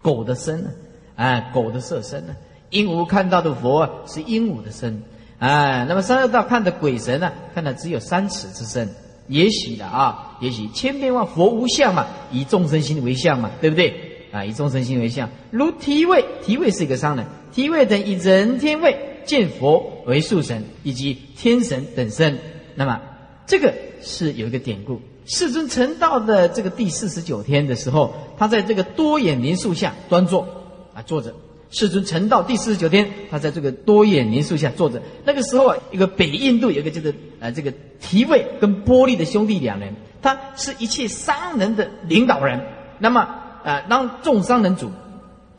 [0.02, 0.71] 狗的身啊，
[1.15, 2.36] 哎，狗的色身啊。
[2.69, 5.02] 鹦鹉看到的佛，是鹦鹉的身。
[5.39, 8.89] 哎，那么三恶道看的鬼神呢，看的只有三尺之身。
[9.28, 14.08] 也许的啊，也许千变万佛无相嘛，以众生心为相嘛，对不对？
[14.31, 22.37] 啊，以众生心为相，如提位，提位是一个商人，提位等以人天位见佛为树神，以及天神等身。
[22.75, 23.01] 那么
[23.45, 30.47] 这个是有一个典故，世尊成道的这个第四十九天的时候，他在这个多眼林树下端坐
[30.93, 31.33] 啊，坐着。
[31.71, 34.99] 世尊成道第四十九天，他在这个多眼林树下坐着。
[35.23, 42.59] 那个时候啊，一个北印度有一个这个呃这个提位跟波利的兄弟两人，他是一切商人的领导人。
[42.97, 43.35] 那么
[43.69, 44.91] 啊，当众商人主，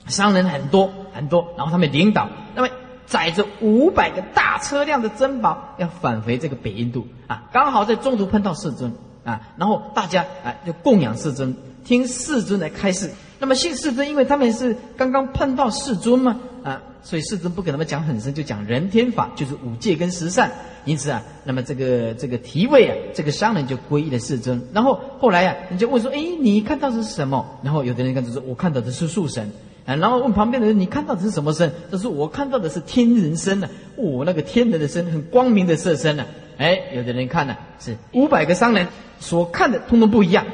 [0.07, 2.68] 商人很多很多，然后他们领导，那么
[3.07, 8.92] 载着五百个大车辆的珍宝要返回这个北印度啊，刚好在中途碰到世尊
[9.25, 13.12] 啊，然后大家啊就供养世尊，听世尊来开示。
[13.38, 20.50] 那么信世尊，因为他们是刚刚碰到世尊嘛啊，所以世尊不给他们讲很深，就讲人天法，就是五戒跟十善。
[20.84, 24.62] 因此啊，那么这个这个提位啊，这个商人就皈依了世尊。
[24.72, 29.50] 然后后来啊，人家问说：“哎，你看到的是什么？”然后有的人看到说：“我看到的是树神。”
[29.86, 33.68] 啊，然后问旁边的人：“你看到的是什么身？”他说：“我看到的是天人身呢。
[33.96, 36.24] 哦，那个天人的身，很光明的色身呢。”
[36.59, 38.86] 哎，有的人看呢是五百个商人
[39.18, 40.46] 所看的，通通不一样。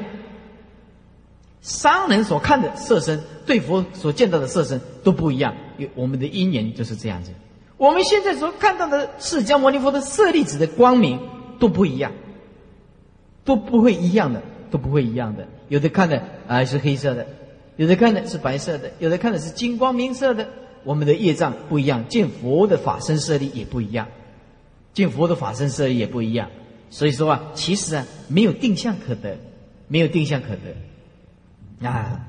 [1.61, 5.53] 商人所看的色身，对佛所见到的色身都不一样。
[5.77, 7.31] 有我们的因缘就是这样子。
[7.77, 11.19] 我们现在所看到的释迦牟尼佛的舍利子的光明
[11.59, 12.11] 都不一样，
[13.45, 15.47] 都不会一样的，都不会一样的。
[15.69, 17.27] 有的看的啊是黑色的，
[17.75, 20.47] 有的看的是白色的，有的看的是金光明色的。
[20.83, 24.07] 我们的业障不一样，见佛的法身舍利也不一样，
[24.93, 26.49] 见佛的法身舍利也不一样。
[26.89, 29.37] 所以说啊，其实啊没有定向可得，
[29.87, 32.25] 没有定向可得啊。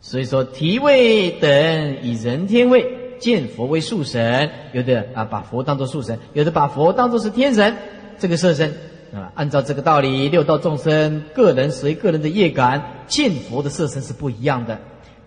[0.00, 2.96] 所以说提位等以人天位。
[3.20, 7.76] 见佛为树神，有的啊把佛当作树神，有的把佛当作是天神，
[8.18, 8.72] 这个色身
[9.12, 14.80] 啊，按照这个道理，六道众生个人随个人的业感见佛的色身是不一样的，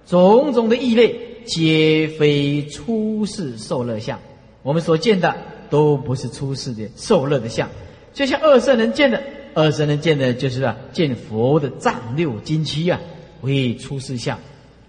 [0.07, 4.19] 种种的异类皆非出世受乐相，
[4.63, 5.35] 我们所见的
[5.69, 7.69] 都不是出世的受乐的相，
[8.11, 9.21] 就像二圣人见的，
[9.53, 12.99] 二圣人见的就是啊见佛的丈六金躯啊
[13.41, 14.39] 为出世相。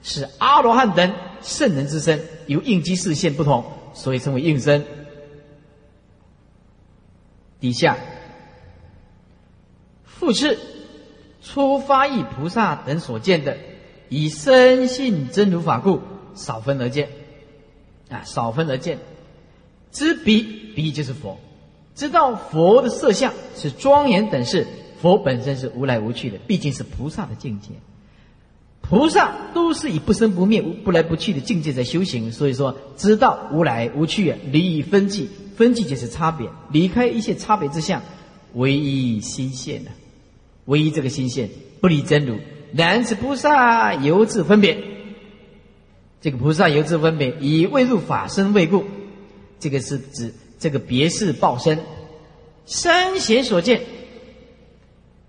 [0.05, 4.85] 是阿罗汉等圣人之身，由应机视线不同，所以称为应身。
[7.59, 7.97] 底下
[10.05, 10.59] 复次，
[11.43, 13.57] 初发意菩萨等所见的，
[14.11, 16.01] 以深信真如法故，
[16.35, 17.09] 少分而见。
[18.11, 18.99] 啊，少分而见，
[19.91, 20.43] 知彼
[20.77, 21.39] 彼就是佛，
[21.95, 24.67] 知道佛的色相是庄严等事，
[25.01, 27.71] 佛本身是无来无去的，毕竟是菩萨的境界。
[28.87, 38.03] 菩萨都是以不生不灭、不来不去的境界在修行，所以说知道无来无去啊，离分际，分际就是差别，离开一切差别之相，
[38.53, 39.91] 唯一心现的，
[40.66, 41.49] 唯一这个心现
[41.80, 42.37] 不离真如。
[42.74, 44.76] 然此菩萨由自分别，
[46.20, 48.85] 这个菩萨由自分别，以未入法身未故，
[49.61, 51.78] 这个是指这个别事报身，
[52.66, 53.80] 三贤所见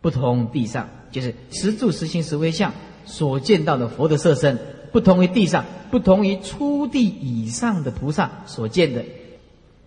[0.01, 2.73] 不同地上，就是实住实行实为相。
[3.05, 4.59] 所见到的佛的色身，
[4.91, 9.05] 不同于地上，不同于初地以上的菩萨所见的。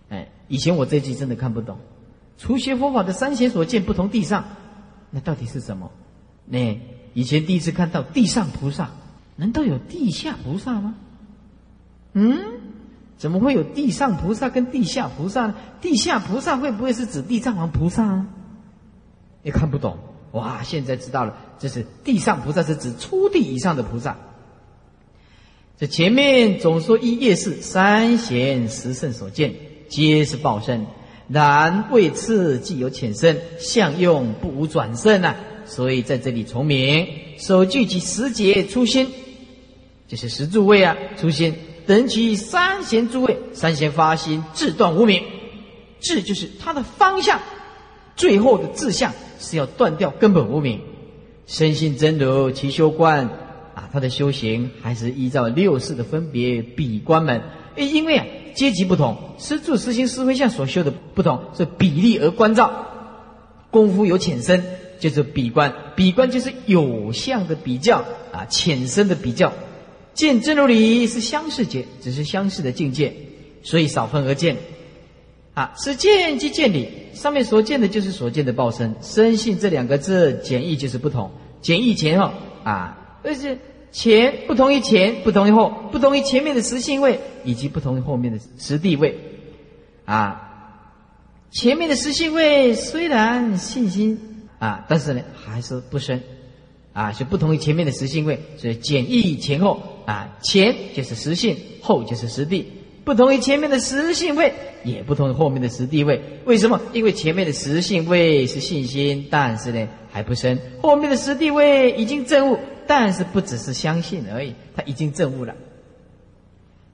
[0.09, 1.77] 哎，以前我这句真的看不懂。
[2.37, 4.45] 初学佛法的三贤所见不同地上，
[5.11, 5.91] 那到底是什么？
[6.45, 6.79] 那
[7.13, 8.91] 以前第一次看到地上菩萨，
[9.35, 10.95] 难道有地下菩萨吗？
[12.13, 12.39] 嗯，
[13.17, 15.55] 怎么会有地上菩萨跟地下菩萨呢？
[15.81, 18.27] 地下菩萨会不会是指地藏王菩萨啊？
[19.43, 19.97] 也看不懂。
[20.31, 24.17] 哇，现在知道了，这是地上菩萨是指初地以上的菩萨。
[25.77, 29.55] 这前面总说一夜是三贤十圣所见，
[29.87, 30.85] 皆是报身，
[31.29, 35.35] 然为次既有浅深，相用不无转胜啊。
[35.65, 37.07] 所以在这里重名，
[37.37, 39.07] 首句及十节初心，
[40.07, 41.55] 就是十诸位啊，初心
[41.87, 45.23] 等其三贤诸位，三贤发心自断无名，
[45.99, 47.39] 智就是他的方向，
[48.19, 49.11] 最后的志向。
[49.41, 50.81] 是要断掉根本无明，
[51.47, 53.25] 深信真如其修观
[53.73, 57.41] 啊，他的修行还是依照六世的分别比观门。
[57.77, 62.69] 诶，因为啊阶级不同，师住实行师会相所修的不同，是比例而关照，
[63.71, 64.61] 功夫有浅深，
[64.99, 65.73] 就是比观。
[65.95, 68.03] 比观就是有相的比较
[68.33, 69.53] 啊，浅深的比较。
[70.13, 73.13] 见真如理是相似界，只是相似的境界，
[73.63, 74.57] 所以少分而见。
[75.59, 78.95] 啊，是见即见理，上面所见的就是所见的报身。
[79.01, 81.29] 深信这两个字简易就是不同，
[81.59, 82.31] 简易前后
[82.63, 83.57] 啊，而且
[83.91, 89.19] 前不同于前，不同于后，不同于前面的实性位，以及不同于后面的实地位。
[90.05, 90.77] 啊，
[91.51, 96.23] 前面的实性位虽然信心啊，但是呢还是不深，
[96.93, 102.65] 啊，是不同于前面的实性位，所以简易前后啊，前就是实性，后就是实地。
[103.09, 104.53] 不同于前面的实性位，
[104.83, 106.21] 也不同于后面的实地位。
[106.45, 106.79] 为什么？
[106.93, 115.55] 因为前面的实性位是信心，但是呢还不深；后面的实地位已经证悟，但是不只是相信而已，他已经证悟了。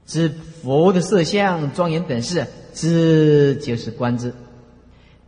[0.05, 0.31] 知
[0.63, 4.33] 佛的色相庄严等事，知就是观之，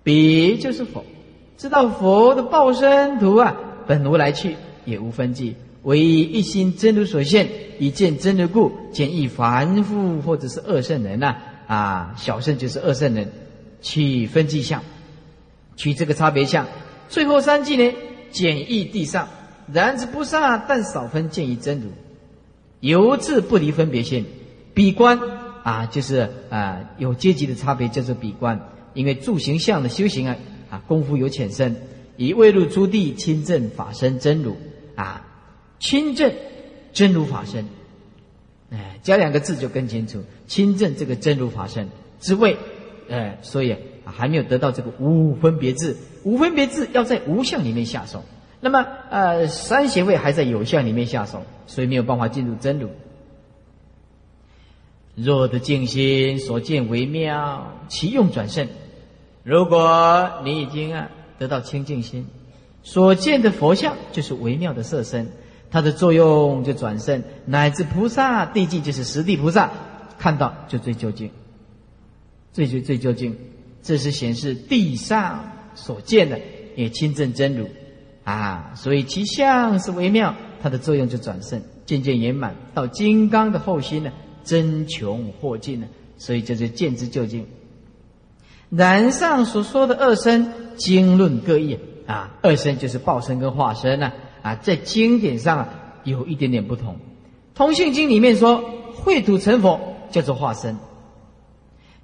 [0.03, 1.03] 彼就是佛。
[1.57, 3.57] 知道佛的报身图啊，
[3.87, 5.53] 本无来去，也无分际。
[5.83, 7.47] 唯一心真如所现，
[7.79, 11.35] 以见真如故，简易凡夫或者是二圣人呐，
[11.67, 13.31] 啊，小圣就是二圣人，
[13.81, 14.83] 取分际相，
[15.75, 16.67] 取这个差别相。
[17.07, 17.93] 最后三句呢，
[18.31, 19.29] 简易地上，
[19.71, 21.89] 然之不萨，但少分见于真如，
[22.81, 24.25] 由自不离分别心，
[24.73, 25.19] 比观
[25.63, 28.59] 啊，就是啊有阶级的差别叫做比观，
[28.93, 30.35] 因为住行相的修行啊
[30.69, 31.75] 啊功夫有浅深，
[32.17, 34.57] 以未入诸地亲证法身真如
[34.95, 35.23] 啊。
[35.79, 36.33] 亲证
[36.93, 37.65] 真如法身，
[38.71, 40.23] 哎，加两个字就更清楚。
[40.47, 42.57] 亲证这个真如法身之位，
[43.09, 43.75] 哎，所以
[44.05, 45.95] 还没有得到这个无分别智。
[46.23, 48.23] 无分别智要在无相里面下手，
[48.59, 52.89] 那么呃，三贤位还在有相里面下手，所以没有办法进入真如。
[55.15, 58.67] 若得静心所见为妙，其用转胜。
[59.43, 61.09] 如果你已经啊
[61.39, 62.27] 得到清净心，
[62.83, 65.31] 所见的佛像就是微妙的色身。
[65.69, 69.71] 它的作用就转胜，乃至菩萨地境就是实地菩萨，
[70.17, 71.31] 看到就最究竟，
[72.53, 73.37] 最最最究竟，
[73.83, 76.39] 这是显示地上所见的
[76.75, 77.67] 也亲证真如
[78.23, 84.11] 啊，所以其相是微妙，它的作用就转胜，渐渐圆满到金刚的后心呢，
[84.43, 85.87] 真穷惑尽呢。
[86.19, 87.45] 所以这就见之究竟。
[88.71, 94.11] 然上所说的二身，经论各异啊，二身就是报身跟化身呢，
[94.47, 95.69] 啊在经典上啊
[96.03, 96.97] 有一点点不同。
[97.53, 98.63] 通信经里面说，
[99.03, 99.79] 秽土成佛
[100.11, 100.77] 叫做化身，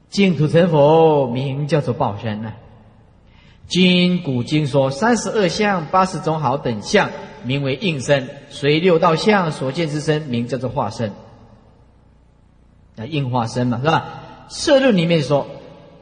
[0.10, 2.54] 净土成佛名叫做报身呢。
[3.68, 7.10] 今古经说三十二相八十种好等相，
[7.44, 11.12] 名为应身；随六道相所见之身，名叫做化身。
[12.98, 14.06] 啊，应化身嘛，是吧？
[14.50, 15.48] 摄论里面说，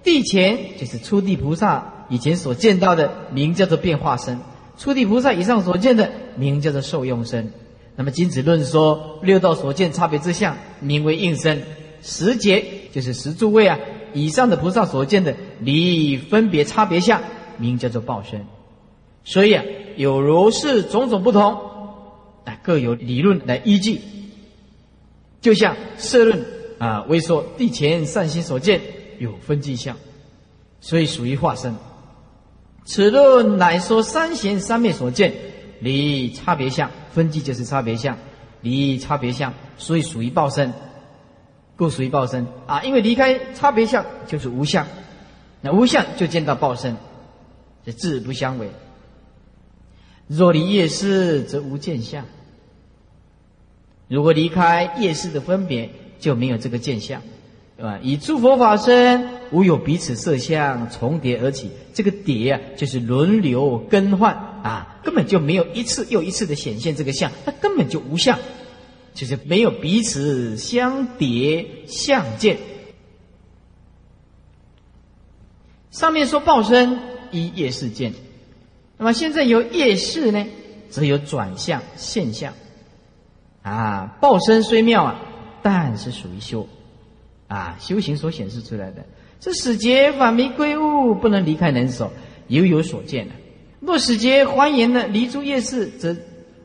[0.03, 4.37] 地前就是初地菩萨以前所见到的，名叫做变化身；
[4.81, 7.51] 初地菩萨以上所见的，名叫做受用身。
[7.95, 11.59] 那么金子论说，六道所见差别之相，名为应身；
[12.01, 13.77] 十劫就是十诸位啊
[14.11, 17.21] 以上的菩萨所见的离分别差别相。
[17.59, 18.43] 名叫做报身，
[19.23, 19.63] 所以啊，
[19.97, 21.53] 有如是种种不同，
[22.45, 24.01] 啊，各有理论来依据。
[25.41, 26.43] 就像社论
[26.79, 28.81] 啊，为说地前善心所见
[29.19, 29.95] 有分迹相，
[30.79, 31.71] 所以属于化身。
[32.83, 35.33] 此论乃说三贤三昧所见
[35.79, 38.17] 离差别相，分际就是差别相，
[38.61, 40.73] 离差别相，所以属于报身，
[41.77, 42.83] 故属于报身啊。
[42.83, 44.87] 因为离开差别相就是无相，
[45.61, 46.97] 那无相就见到报身。
[47.85, 48.69] 这志不相违。
[50.27, 52.25] 若离业事，则无见相。
[54.07, 57.21] 如果离开业事的分别，就没有这个见相，
[57.81, 57.99] 啊？
[58.01, 61.71] 以诸佛法身，无有彼此色相重叠而起。
[61.93, 68.39] 这个叠啊，就是轮流更换啊，根本就没有一次又一次的显现这个相，它根本就无相，
[69.13, 72.57] 就是没有彼此相叠相见。
[75.89, 77.11] 上面说报身。
[77.33, 78.13] 一业事见，
[78.97, 80.45] 那么现在有业事呢，
[80.89, 82.53] 则有转向现象。
[83.61, 85.21] 啊，报身虽妙啊，
[85.63, 86.67] 但是属于修，
[87.51, 89.05] 啊，修行所显示出来的。
[89.41, 92.13] 这使劫法迷归物，不能离开能手，
[92.47, 93.33] 犹有所见的。
[93.81, 96.15] 若使劫还原了离诸业事，则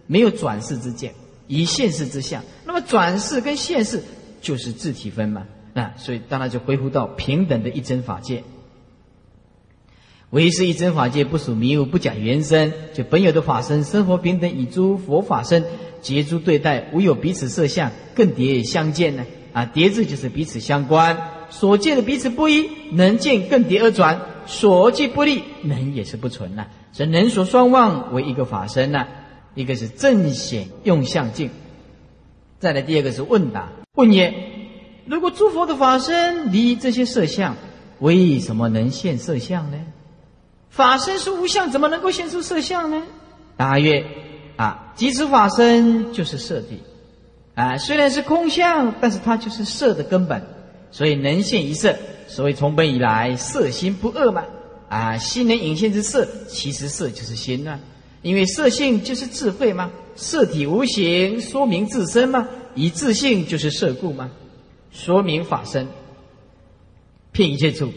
[0.07, 1.13] 没有转世之见，
[1.49, 2.45] 以现世之相。
[2.65, 4.01] 那么转世跟现世
[4.41, 8.45] 就是自体分嘛，啊，所以当然就恢复到平等的一真法界。
[10.31, 15.65] 唯是一真法界，不属迷雾，不假原身，就本有的法身，生活平等，以诸佛法身
[16.01, 19.25] 结诸对待，无有彼此色相，更迭相见呢？
[19.57, 21.17] 啊叠字就是彼此相关，
[21.49, 26.67] 所见的彼此不一，能见更迭而转，所见不立，能也是不存呐。
[26.93, 29.07] 所以能所双望为一个法身呐，
[29.55, 31.49] 一个是正显用相境。
[32.59, 34.35] 再来第二个是问答，问也：
[35.07, 37.57] 如果诸佛的法身离这些色相，
[37.99, 39.79] 为什么能现色相呢？
[40.69, 43.03] 法身是无相，怎么能够现出色相呢？
[43.57, 44.05] 答曰：
[44.57, 46.83] 啊，即此法身就是色体，
[47.57, 50.43] 啊，虽然是空相，但是它就是色的根本，
[50.91, 51.97] 所以能现一色。
[52.29, 54.45] 所谓从本以来，色心不恶嘛，
[54.91, 57.81] 啊，心能引现之色，其实色就是心呐，
[58.21, 64.31] 因为色性就是智慧嘛，色体无形，说明自身嘛，以自性就是色故嘛，
[64.91, 65.89] 说明法身，
[67.33, 67.91] 骗一切处。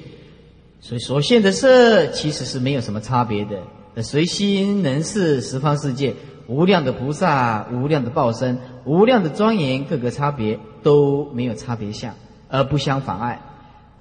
[0.79, 6.15] 所以所现的色其实是没有什么差别的，随心能视十方世界
[6.49, 12.15] 无量的菩萨、无量的报身、无量的庄严，各个差别都没有差别相，
[12.49, 13.39] 而不相妨碍。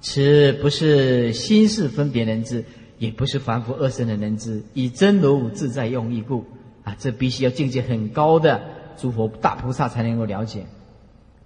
[0.01, 2.65] 此不是心事分别能知，
[2.97, 6.45] 也不是凡夫二身的能知，以真如自在用意故
[6.83, 6.95] 啊！
[6.97, 8.61] 这必须要境界很高的
[8.97, 10.65] 诸佛大菩萨才能够了解。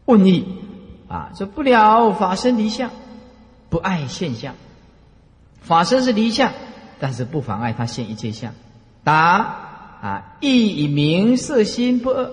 [0.05, 0.45] 问意
[1.09, 2.91] 啊，说不了法身离相，
[3.69, 4.55] 不爱现象。
[5.59, 6.53] 法身是离相，
[6.99, 8.53] 但是不妨碍他现一切相。
[9.03, 9.62] 答
[10.03, 12.29] 啊，意以明色心不二，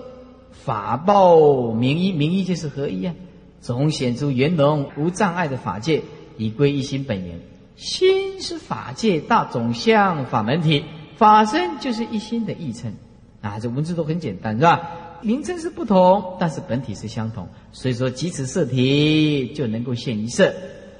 [0.51, 3.15] 法报名一，名一就是合一啊。
[3.61, 6.03] 总显出圆融无障碍的法界，
[6.35, 7.39] 以归一心本源。
[7.77, 10.83] 心是法界大总相法门体，
[11.15, 12.93] 法身就是一心的义称
[13.39, 13.57] 啊。
[13.57, 14.81] 这文字都很简单，是吧？
[15.21, 17.47] 名称是不同，但是本体是相同。
[17.71, 20.53] 所以说，即此色体就能够现一色，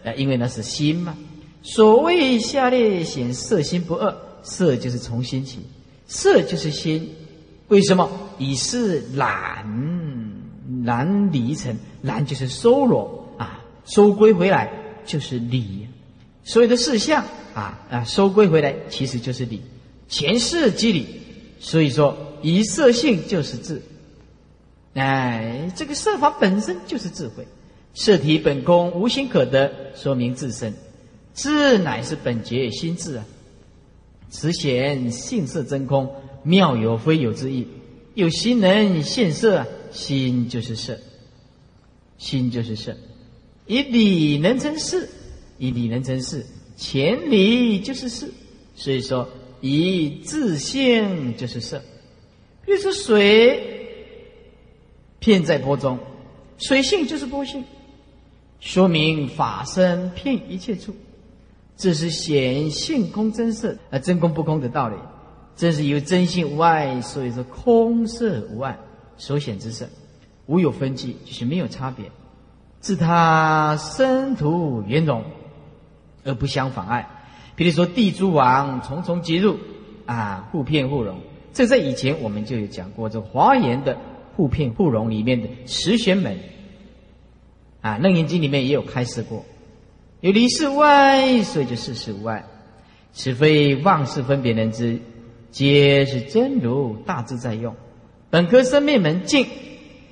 [0.04, 1.18] 呃，因为那是心嘛。
[1.64, 5.60] 所谓下列显色心不二，色就是从心起，
[6.12, 7.16] 色就是心。
[7.70, 8.10] 为什么？
[8.38, 9.66] 以是懒
[10.84, 14.70] 懒离尘，懒就是收罗啊，收归回来
[15.06, 15.88] 就是理。
[16.44, 19.62] 所有的事相啊啊，收归回来其实就是理，
[20.10, 21.22] 前世即理。
[21.60, 23.82] 所以说，以色性就是智。
[24.96, 27.48] 哎，这个色法本身就是智慧，
[27.94, 30.74] 色体本空，无心可得，说明自身。
[31.36, 33.24] 智乃是本觉心智啊，
[34.32, 36.10] 此显性色真空，
[36.42, 37.68] 妙有非有之意。
[38.16, 40.98] 有心能现色，心就是色。
[42.18, 42.96] 心就是色。
[43.68, 45.08] 以理能成事，
[45.58, 48.32] 以理能成事，前理就是事。
[48.76, 49.30] 所以说，
[49.60, 51.82] 以自性就是色。
[52.66, 53.88] 比如水，
[55.20, 56.00] 片在波中，
[56.58, 57.64] 水性就是波性，
[58.60, 60.96] 说明法身遍一切处。
[61.78, 64.96] 这是显性空真色啊，真空不空的道理。
[65.56, 68.78] 这是由真性无碍，所以说空色无碍
[69.18, 69.88] 所显之色，
[70.46, 72.06] 无有分际，就是没有差别。
[72.80, 75.24] 自他生土圆融，
[76.24, 77.08] 而不相妨碍。
[77.56, 79.58] 比如说地诸王重重接入
[80.06, 81.20] 啊，互片互融。
[81.54, 83.98] 这在以前我们就有讲过，这华严的
[84.36, 86.40] 互片互融里面的十玄门
[87.82, 89.46] 啊，楞严经里面也有开示过。
[90.22, 92.46] 有离世外，所以就世事无碍。
[93.12, 95.00] 此非妄事分别能知，
[95.50, 97.76] 皆是真如大自在用。
[98.30, 99.48] 本科生灭门净，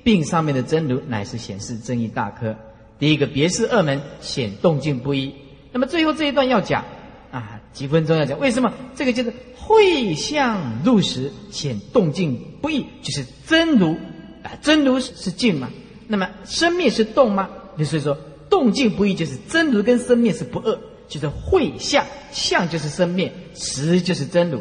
[0.02, 2.56] 并上面的真如乃是显示真义大科。
[2.98, 5.32] 第一个别是二门显动静不一。
[5.70, 6.84] 那么最后这一段要讲
[7.30, 13.96] 啊，几分钟要讲为什么这个就是会相入时显动静不一，就是真如
[14.42, 15.70] 啊，真如是静嘛？
[16.08, 17.48] 那么生灭是动吗？
[17.84, 18.18] 所以说。
[18.50, 20.78] 动静不异，就是真如跟生灭是不二，
[21.08, 24.60] 就是会相，相就是生灭，实就是真如。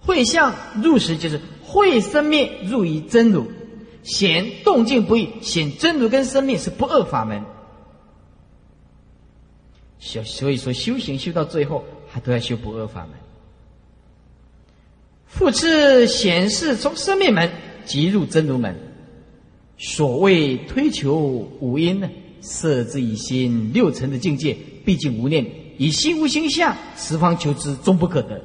[0.00, 3.46] 会相入实，就是会生灭入于真如，
[4.02, 7.44] 显动静不异，显真如跟生灭是不二法门。
[9.98, 13.10] 所所以说，修行修到最后，还都要修不二法门。
[15.26, 17.50] 复次显示从生命门
[17.84, 18.76] 即入真如门，
[19.78, 21.16] 所谓推求
[21.60, 22.08] 五因呢？
[22.44, 25.44] 色之以心，六尘的境界毕竟无念，
[25.78, 28.40] 以心无形象，十方求之终不可得。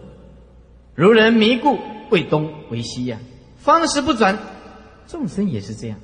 [0.95, 1.77] 如人迷故，
[2.09, 3.19] 为东为西呀，
[3.57, 4.39] 方时不转。
[5.07, 5.99] 众生也是这样，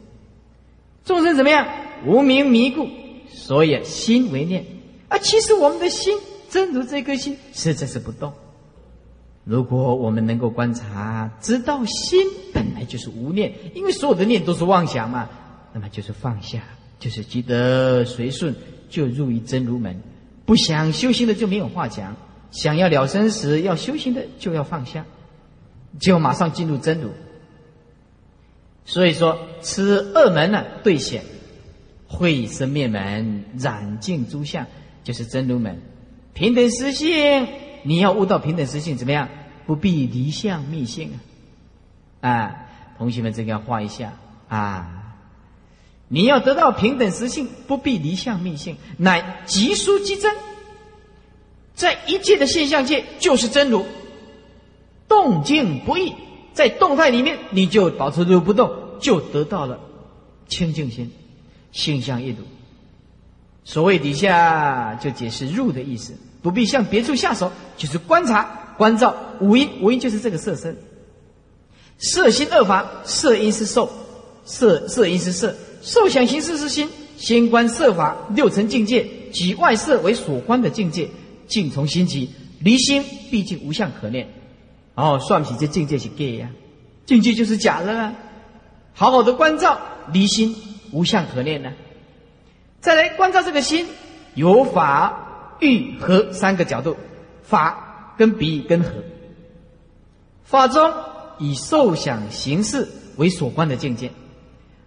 [1.03, 1.67] 众生怎么样？
[2.05, 2.87] 无名迷故，
[3.29, 4.65] 所以心为念。
[5.07, 6.17] 啊，其实我们的心，
[6.49, 8.33] 真如这颗心，实在是不动。
[9.43, 15.29] 如果我们能够观察，知道心本来就是无念，因为所有的念都是妄想嘛，
[15.71, 16.63] 那么就是放下。
[16.99, 18.55] 就是积德随顺，
[18.89, 19.95] 就入于真如门；
[20.45, 22.15] 不想修行的就没有话讲。
[22.51, 25.05] 想要了生死，要修行的就要放下，
[25.99, 27.09] 就马上进入真如。
[28.85, 31.23] 所以说，此二门呢，对显
[32.07, 34.67] 会生灭门，染净诸相，
[35.03, 35.81] 就是真如门。
[36.33, 37.47] 平等实性，
[37.83, 39.27] 你要悟到平等实性，怎么样？
[39.65, 41.11] 不必离相密性
[42.21, 42.29] 啊！
[42.29, 42.55] 啊，
[42.97, 44.13] 同学们，这个要画一下
[44.47, 45.04] 啊。
[46.07, 50.35] 你要得到平等实性，不必离相密性，乃即殊即真。
[51.73, 53.85] 在一切的现象界，就是真如，
[55.07, 56.13] 动静不异。
[56.53, 59.79] 在动态里面，你就保持如不动，就得到了
[60.47, 61.11] 清净心，
[61.73, 62.37] 心相一如。
[63.65, 70.77] 所谓底下就解释入的意思，不必向别处下手，就是观察、关照五音，五音就是这个色身。
[71.97, 73.91] 色心二法，色音是受，
[74.45, 75.53] 色色音是色。
[75.85, 81.07] 受想行识是心，心观色法六层境界，即外色为所观的境界，
[81.47, 82.27] 境从心起，
[82.59, 84.27] 离心毕竟无相可念。
[84.95, 86.49] 哦，算起这境界是 gay 呀，
[87.05, 88.13] 境界就是假的啊！
[88.93, 89.79] 好好的关照
[90.11, 90.55] 离心
[90.91, 91.71] 无相可念呢。
[92.81, 93.85] 再来关照这个心，
[94.33, 96.97] 有法欲和三个角度，
[97.43, 98.89] 法跟比跟和。
[100.43, 100.91] 法中
[101.37, 104.09] 以受想行识为所观的境界。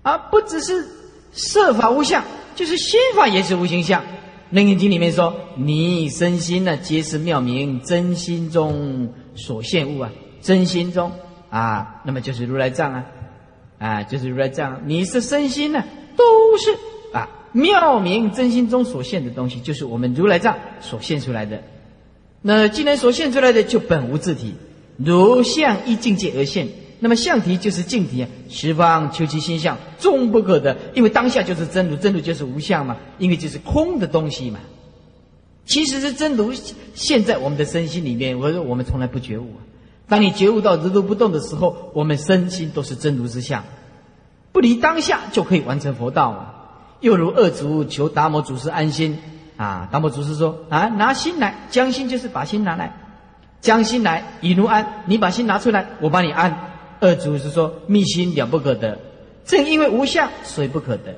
[0.08, 0.86] 而不只是
[1.32, 4.00] 色法无相，就是心法也是无形相。
[4.50, 11.12] 《楞严经》里面说：“你身心呢，皆是妙明真心中所现物啊，真心中
[11.50, 13.04] 啊，那么就是如来藏啊，
[13.78, 14.80] 啊，就是如来藏。
[14.86, 15.84] 你是身心呢，
[16.16, 16.24] 都
[16.56, 16.72] 是
[17.12, 21.62] 啊，妙明真心中所现的东西，就是我们如来藏所现出来的。
[22.40, 24.54] 那既然所现出来的，就本无自体，
[24.96, 26.68] 如相依境界而现。”
[27.00, 30.76] 那么相题就是境题啊，十方求其心相，终不可得。
[30.94, 34.58] 因为当下就是真如，真如就是无相嘛，因为就是空的东西嘛。
[35.64, 36.52] 其实是真如
[36.94, 39.46] 现在我们的身心里面，我说我们从来不觉悟。
[40.08, 43.62] 当你觉悟到如如不动的时候，我们身心都是真如之相，
[44.52, 46.54] 不离当下就可以完成佛道啊。
[47.00, 49.18] 又如二祖求达摩祖师安心
[49.56, 52.96] 啊，达摩祖师说啊，拿心来，将心就是把心拿来，
[53.60, 56.67] 将心来以如安，你把心拿出来，我帮你安。
[57.00, 58.98] 二祖是说密心了不可得，
[59.44, 61.14] 正因为无相，所以不可得。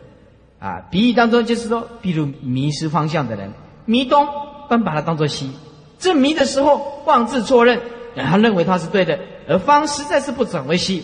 [0.59, 3.53] 啊，比喻当中就是说，比如迷失方向的人，
[3.87, 4.29] 迷东，
[4.69, 5.51] 但把它当作西。
[5.99, 7.81] 正迷的时候妄自错认，
[8.15, 9.19] 他认为他是对的，
[9.49, 11.03] 而方实在是不转为西。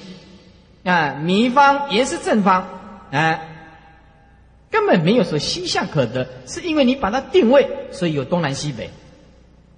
[0.84, 2.68] 啊，迷方也是正方。
[3.10, 3.40] 啊，
[4.70, 8.90] 根本没有说西向可得，是因为你把它定位，所以有东南西北。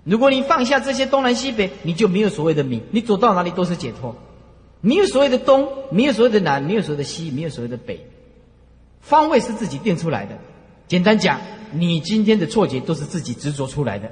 [0.04, 4.16] 如果你放下这些东南西北，你就没有所谓的迷，你走到哪里都是解脱，
[4.80, 8.06] 没有所谓的东，没有所谓的南，没有所谓的西，没有所谓的北，
[9.00, 10.38] 方位是自己定出来的。
[10.86, 11.40] 简单讲，
[11.72, 14.10] 你今天的错觉都是自己执着出来的，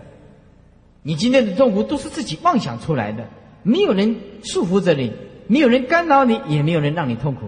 [1.03, 3.29] 你今天的痛苦都是自己妄想出来的，
[3.63, 5.13] 没有人束缚着你，
[5.47, 7.47] 没有人干扰你，也没有人让你痛苦。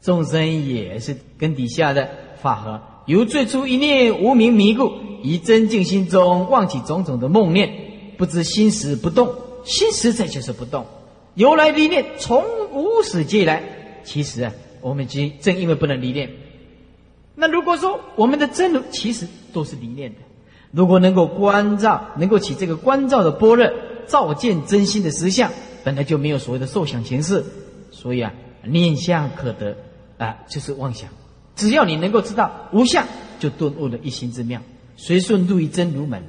[0.00, 2.08] 众生也是跟底下的
[2.40, 4.92] 法合，由最初一念无名迷故。
[5.22, 7.70] 以真静心中忘记种种的梦念，
[8.16, 9.34] 不知心识不动，
[9.64, 10.86] 心识在就是不动。
[11.34, 13.62] 由来离念从无始界来，
[14.04, 16.30] 其实啊，我们今正因为不能离念。
[17.34, 20.18] 那如果说我们的真如其实都是离念的，
[20.72, 23.72] 如果能够关照，能够起这个关照的般若，
[24.06, 25.50] 照见真心的实相，
[25.84, 27.44] 本来就没有所谓的受想行识，
[27.90, 28.32] 所以啊，
[28.64, 29.76] 念相可得
[30.18, 31.08] 啊，就是妄想。
[31.56, 33.06] 只要你能够知道无相，
[33.38, 34.60] 就顿悟了一心之妙。
[34.96, 36.22] 随顺入于真如门，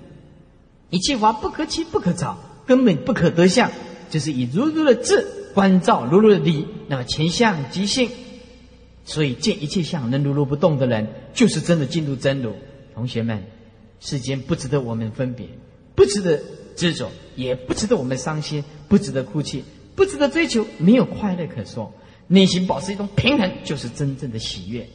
[0.89, 3.69] 一切法不可起不可找，根本不可得相，
[4.11, 8.11] 就是以如如的智关照如如的理，那么前相即性，
[9.05, 12.53] 所以见一切相能如如不动的人，就是真的进入真如。
[12.93, 13.43] 同学们，
[13.99, 15.47] 世间不值得我们分别，
[15.95, 16.39] 不值得
[16.75, 19.63] 执着，也不值得我们伤心，不值得哭泣，
[19.95, 21.91] 不值得追求，没有快乐可说。
[22.27, 24.87] 内心保持一种平衡，就是真正的喜悦，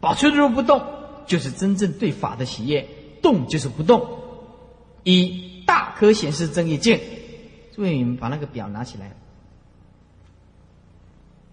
[0.00, 0.82] 保持如如不动。
[1.26, 2.86] 就是真正对法的喜悦，
[3.22, 4.06] 动就是不动。
[5.04, 7.00] 以大科显示正义镜，
[7.74, 9.10] 诸位你们把那个表拿起来。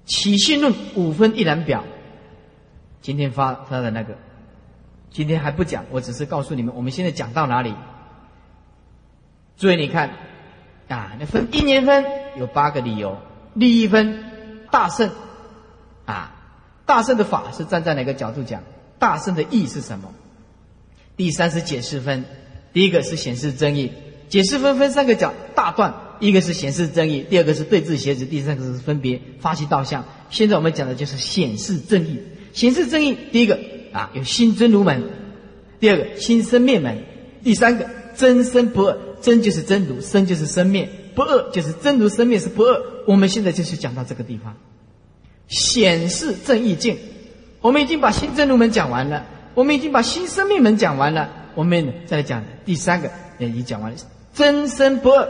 [0.05, 1.83] 起信论五分一览表，
[3.01, 4.17] 今天发发的那个，
[5.09, 7.73] 今天还不讲，我只是告诉你们，我们现在讲到哪里。
[9.57, 10.11] 诸位你看，
[10.89, 12.05] 啊，那分一年分
[12.37, 13.17] 有八个理由，
[13.55, 14.23] 利益分
[14.69, 15.09] 大圣，
[16.05, 16.35] 啊，
[16.85, 18.61] 大圣的法是站在哪个角度讲？
[18.99, 20.13] 大圣的义是什么？
[21.17, 22.25] 第三是解释分，
[22.73, 23.91] 第一个是显示真义。
[24.29, 30.05] 解释分分三个角大段，一个是显示正义，第二个是对治邪子，第三个是分别发起道相。
[30.29, 32.19] 现在我们讲的就是显示正义。
[32.53, 33.59] 显示正义，第一个
[33.91, 35.01] 啊有心真如门，
[35.79, 36.99] 第二个心生灭门，
[37.43, 42.81] 第三个真生不二，真就是真如，生就是生灭，不二就是真如生灭是不二。
[43.07, 44.55] 我们现在就是讲到这个地方，
[45.47, 46.97] 显示正义境。
[47.61, 53.09] 我们已经把新真如门讲完了，我们已经把新生命门讲完了，我们再来讲第三个，
[53.39, 53.97] 也已经讲完了，
[54.35, 55.27] 真生不二。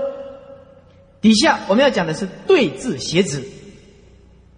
[1.21, 3.43] 底下我们要讲的是对治邪子，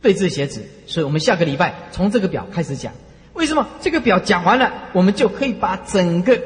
[0.02, 2.94] 对治邪子，所以我们下个礼拜从这个表开始讲。
[3.34, 6.40] 为什么这个表讲完了，我们就可以把整个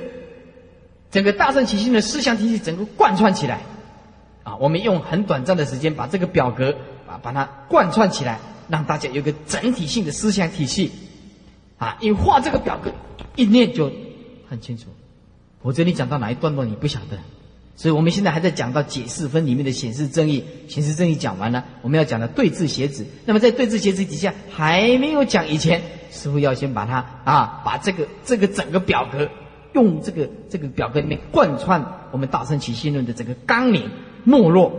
[1.11, 3.61] 整个大圣起心的思想体系整个贯穿起来？
[4.43, 8.39] 啊，我们用很短暂的时间把这个表格啊把它贯穿起来，
[8.70, 10.91] 让大家有个整体性的思想体系。
[11.78, 12.91] 啊，你画这个表格，
[13.36, 13.91] 一念就
[14.49, 14.86] 很清楚。
[15.61, 17.18] 我这里讲到哪一段落你不晓得，
[17.78, 20.43] 所以我们现在还在讲到解释分里面的显示正义。
[20.67, 23.05] 显示正义讲完了，我们要讲的对治邪子。
[23.25, 29.30] 那么在对治邪子底下还没有讲以前，师傅要先把它啊，把这个这个整个表格
[29.73, 33.89] 用这个这个表格里面贯穿我们大圣起信论的整个纲领
[34.23, 34.73] 脉络。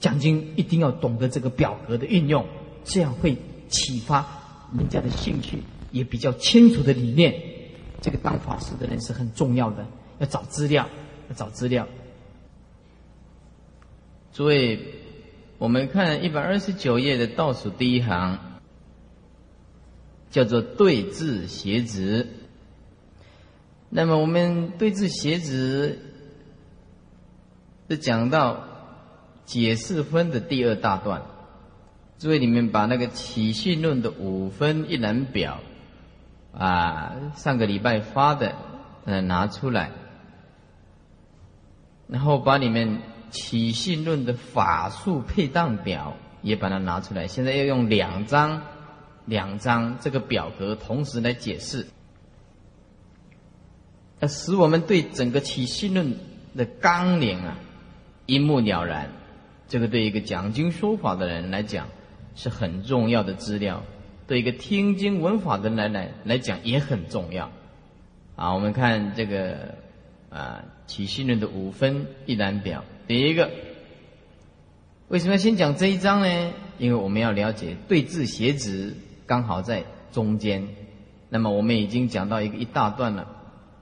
[0.00, 2.44] 讲经一定要懂得这个表格的运用，
[2.84, 3.36] 这样会
[3.68, 4.26] 启发
[4.76, 5.62] 人家的兴趣。
[5.92, 7.34] 也比较清楚的理念，
[8.00, 9.86] 这个当法师的人是很重要的，
[10.18, 10.88] 要找资料，要
[11.32, 11.88] 找资料。
[14.32, 14.78] 诸位，
[15.58, 18.38] 我们看一百二十九页的倒数第一行，
[20.30, 22.28] 叫做对治邪子。
[23.90, 25.98] 那么我们对治邪子
[27.90, 28.64] 是讲到
[29.44, 31.22] 解释分的第二大段。
[32.18, 35.58] 诸位，你们把那个起信论的五分一览表。
[36.54, 38.54] 啊，上个礼拜发的，
[39.06, 39.90] 呃，拿出来，
[42.12, 42.98] 然后把你们
[43.30, 47.26] 起信论的法术配当表也把它拿出来。
[47.26, 48.60] 现在要用两张，
[49.24, 51.86] 两张这个表格同时来解释，
[54.20, 56.14] 要使我们对整个起信论
[56.54, 57.56] 的纲领啊
[58.26, 59.10] 一目了然。
[59.66, 61.88] 这个对一个讲经说法的人来讲
[62.34, 63.82] 是很重要的资料。
[64.26, 67.50] 对一个听经闻法的人来来讲也很重要，
[68.36, 69.74] 啊，我们看这个
[70.32, 73.50] 啊起信论的五分一览表，第一个
[75.08, 76.52] 为什么要先讲这一章呢？
[76.78, 80.68] 因为我们要了解对治邪子刚好在中间，
[81.28, 83.28] 那么我们已经讲到一个一大段了，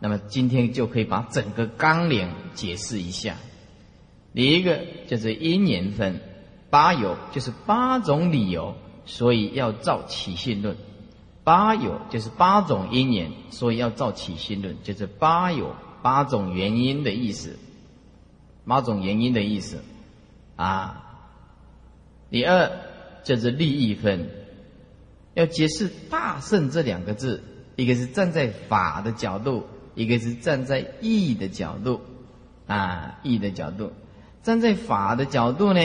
[0.00, 3.36] 那么今天就可以把整个纲领解释一下。
[4.34, 6.20] 第一个就是因缘分，
[6.68, 8.74] 八有就是八种理由。
[9.06, 10.76] 所以要照起信论，
[11.42, 17.58] 八有就是八种因缘，所以要造起心论，就是八有八种原因的意思，
[18.64, 19.82] 八种原因的意思
[20.56, 21.06] 啊。
[22.30, 22.70] 第二
[23.24, 24.28] 就是利益分，
[25.34, 27.42] 要解释大圣这两个字，
[27.76, 32.00] 一个是站在法的角度，一个是站在义的角度
[32.66, 33.92] 啊，义的角度。
[34.42, 35.80] 站在法的角度呢，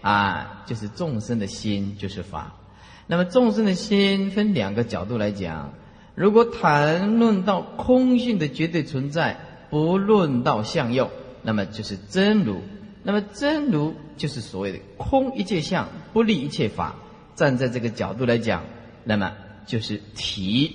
[0.00, 2.54] 啊，就是众生的心就是法。
[3.06, 5.74] 那么众生的心分两个角度来讲，
[6.14, 9.38] 如果谈论到空性的绝对存在，
[9.70, 11.08] 不论到相用，
[11.42, 12.60] 那么就是真如。
[13.02, 16.96] 那么真如就是所谓的空一切相，不立一切法。
[17.34, 18.64] 站在这个角度来讲，
[19.04, 19.32] 那么
[19.64, 20.70] 就是体。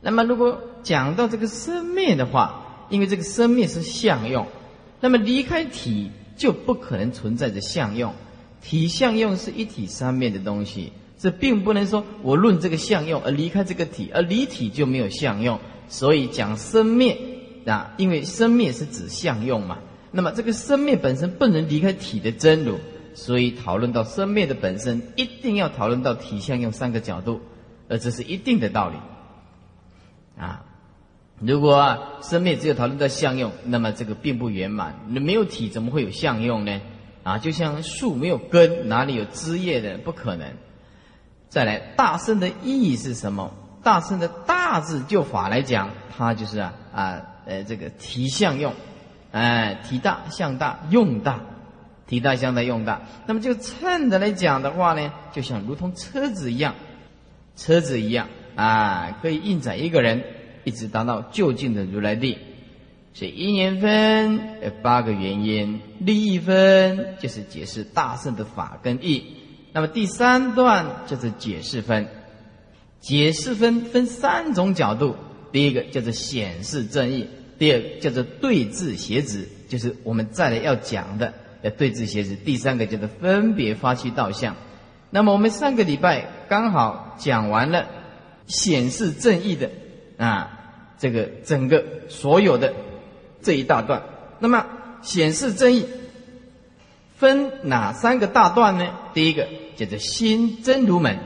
[0.00, 4.46] 那么如果讲到这个生灭的话，因为这个生灭是相用。
[5.00, 8.14] 那么离开体就不可能存在着相用，
[8.62, 15.58] 体相用是一体三面的东西，这并不能说我论这个相用而离开这个体，而离体就没有相用。
[15.88, 17.18] 所以讲生灭
[17.66, 19.78] 啊，因为生灭是指相用嘛，
[20.12, 22.78] 那么这个生灭本身不能离开体的真如，
[23.14, 27.40] 所以讨论到生灭的本身，一定要讨论到体相用三个角度，
[27.88, 28.96] 而这是一定的道理
[30.40, 30.64] 啊。
[31.40, 35.00] 如果生灭只有讨论到相用，那么这个并不圆满。
[35.08, 36.80] 你没有体，怎么会有相用呢？
[37.24, 39.98] 啊，就像树没有根，哪里有枝叶的？
[39.98, 40.48] 不可能。
[41.48, 43.52] 再来，大圣的意义是什么？
[43.82, 48.74] 大圣的大字就法来讲，它就是啊啊呃这个提相用，
[49.32, 51.40] 哎，提大向大用大，
[52.06, 53.00] 提大向大用大。
[53.26, 56.74] 那么就称的来讲的话呢，就像如同车子一样，
[57.56, 60.22] 车子一样啊，可以运载一个人。
[60.64, 62.36] 一直达到就近的如来地，
[63.14, 69.36] 所以一年分有八个原因，利益分就是解释大圣的法跟义。
[69.72, 72.08] 那么第三段就是解释分，
[72.98, 75.14] 解释分分三种角度，
[75.52, 77.28] 第一个叫做显示正义，
[77.58, 82.34] 第二个叫做对治邪子，就是我们再来要讲的要对治邪子。
[82.36, 84.56] 第三个叫做分别发起道相。
[85.10, 87.86] 那么我们上个礼拜刚好讲完了
[88.46, 89.70] 显示正义的
[90.18, 90.52] 啊。
[90.98, 92.72] 这个整个所有的
[93.42, 94.02] 这一大段，
[94.38, 94.66] 那么
[95.02, 95.84] 显示正义
[97.18, 98.94] 分哪三个大段呢？
[99.12, 101.18] 第一个叫做心真如门，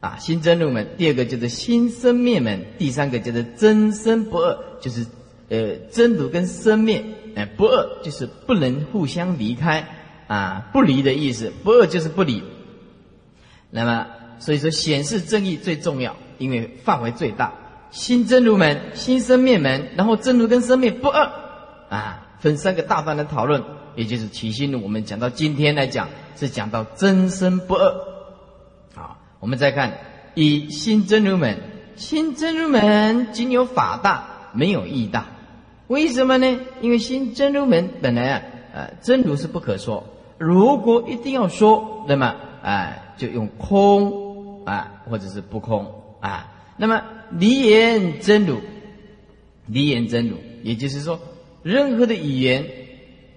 [0.00, 5.06] 啊，心真如门；第二个叫做心生灭门；第三个叫做真生不二，就是
[5.50, 7.04] 呃真如跟生灭，
[7.36, 9.86] 哎，不二就是不能互相离开
[10.26, 12.42] 啊，不离的意思，不二就是不离。
[13.70, 14.06] 那么
[14.38, 17.52] 所以说显示正义最重要，因为范围最大。
[17.90, 21.30] 心真如门，心生灭门，然后真如跟生灭不二，
[21.90, 23.62] 啊，分三个大段的讨论，
[23.96, 24.80] 也就是起心。
[24.80, 28.09] 我们讲到今天来讲，是讲到真生不二。
[29.40, 29.98] 我们再看
[30.34, 31.58] 以心真如门，
[31.96, 35.26] 心真如门仅有法大，没有义大。
[35.88, 36.60] 为什么呢？
[36.80, 40.06] 因为心真如门本来啊，呃，真如是不可说。
[40.38, 47.02] 如果一定要说，那么啊，就用空啊，或者是不空啊，那么。
[47.32, 48.58] 离言真如，
[49.66, 50.34] 离言真如，
[50.64, 51.20] 也就是说，
[51.62, 52.66] 任何的语言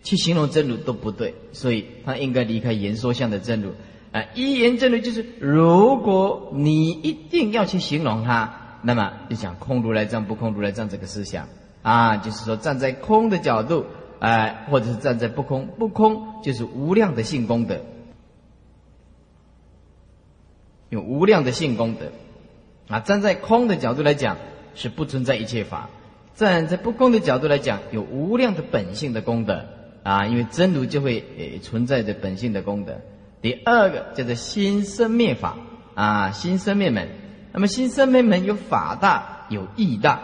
[0.01, 3.70] 去形容真如都不对，所以他应该离开言说相的真如。
[4.14, 8.53] 啊，一言真如就是，如果你一定要去形容它，
[8.84, 11.49] 那么就讲空如来藏不空如来藏这个思想
[11.82, 13.86] 啊，就是说站在空的角度，
[14.20, 17.82] 哎，或者是站在不空，不空就是无量的性功德，
[20.89, 22.11] 有无量的性功德。
[22.89, 24.38] 啊，站在空的角度来讲，
[24.76, 25.89] 是不存在一切法；
[26.36, 29.66] 站在不空的角度来讲，有无量的本性的功德
[30.03, 32.99] 啊，因为真如就会诶存在着本性的功德。
[33.43, 35.57] 第二个叫做心生灭法
[35.93, 37.09] 啊，心生灭门。
[37.51, 40.19] 那么心生灭门有法大有义大，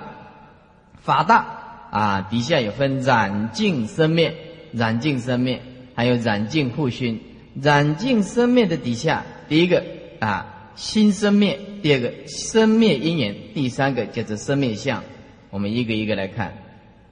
[1.04, 1.46] 法大
[1.92, 4.36] 啊底下有分染净生灭、
[4.72, 5.62] 染净生灭，
[5.94, 7.22] 还有染净互熏。
[7.62, 9.84] 染净生灭的底下，第一个
[10.20, 10.56] 啊。
[10.76, 15.04] 心生灭，第二个生灭因缘，第三个叫做生灭相。
[15.50, 16.54] 我们一个一个来看，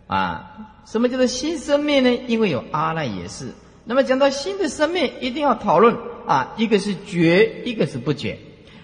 [0.07, 2.09] 啊，什么叫做心生灭呢？
[2.27, 3.53] 因为有阿赖耶识。
[3.88, 5.95] 那么讲到新的生命，一定要讨论
[6.27, 8.38] 啊，一个是觉，一个是不觉。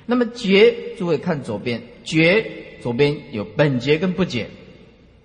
[0.06, 2.46] 那么觉，诸位看左边，觉
[2.82, 4.50] 左边有本觉跟不觉，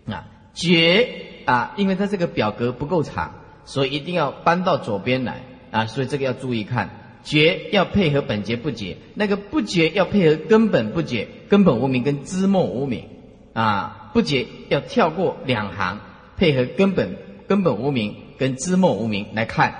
[0.07, 1.09] 啊，觉
[1.45, 6.91] 啊，因为它这个表格不够长，所以一定要搬到左边来啊，所以这个要注意看。
[7.25, 13.05] 觉要配合本觉不觉，那个不觉要配合根本不觉，根本无名跟知末无名
[13.53, 16.01] 啊，不觉要跳过两行，
[16.37, 17.17] 配合根本
[17.47, 19.75] 根本无名跟知末无名来看。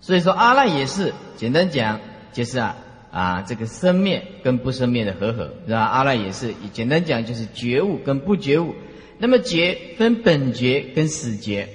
[0.00, 2.00] 所以说阿赖也是简单讲
[2.32, 2.76] 就是啊
[3.10, 5.80] 啊，这个生灭跟不生灭的和合，是吧？
[5.80, 8.74] 阿赖也是，简单讲就是觉悟跟不觉悟。
[9.18, 11.68] 那么觉分本觉跟死觉，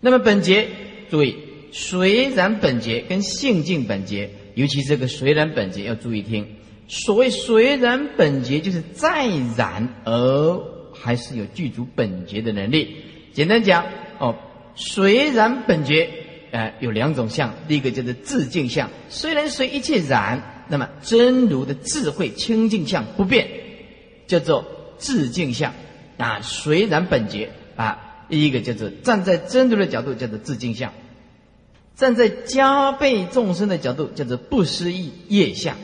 [0.00, 0.68] 那么本觉
[1.10, 1.36] 注意，
[1.72, 6.56] 随然本觉跟性净本觉，尤其这个随然本觉要注意听。
[6.88, 10.62] 所谓随然本觉，就是再然而
[10.94, 12.96] 还是有具足本觉的能力。
[13.34, 13.84] 简单讲
[14.18, 14.36] 哦，
[14.74, 16.08] 虽然本觉，
[16.52, 20.56] 呃，有两种相，第一个叫做自净相，虽然随一切然。
[20.72, 23.48] 那么真如的智慧清净相不变，
[24.28, 24.64] 叫做
[24.98, 25.74] 自净相
[26.16, 30.92] 啊，虽然本觉啊，第一个叫做站在真如的角度叫做自净相，
[31.96, 35.76] 站在加倍众生的角度叫做不思议业相，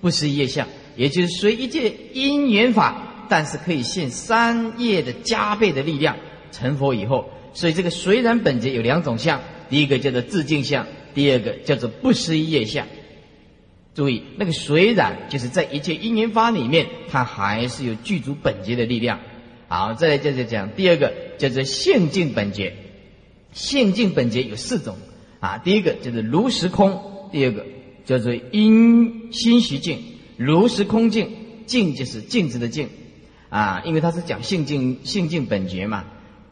[0.00, 0.66] 不思议业相，
[0.96, 6.16] 也就是随一切因缘法，但是可以现三业的加倍的力量
[6.50, 12.86] 成佛以后，所以这个虽然本觉有两种相，第一个叫做自净相，第二个叫做不思议业相。
[13.92, 19.18] 注意，那个虽然就是在一切因缘法里面，它还是有具足本觉的力量。
[19.66, 22.74] 好，再来接着讲第二个，叫做性净本觉。
[23.52, 24.96] 性净本觉有四种
[25.40, 27.66] 啊，第一个叫做如实空，第二个
[28.04, 29.98] 叫做因心虚净，
[30.36, 31.30] 如实空净，
[31.66, 32.88] 净就是镜子的净
[33.48, 36.04] 啊，因为它是讲性净性净本觉嘛。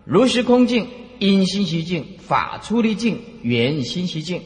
[0.09, 0.89] 如实空净，
[1.19, 4.41] 因心虚净，法出离净，缘心虚净。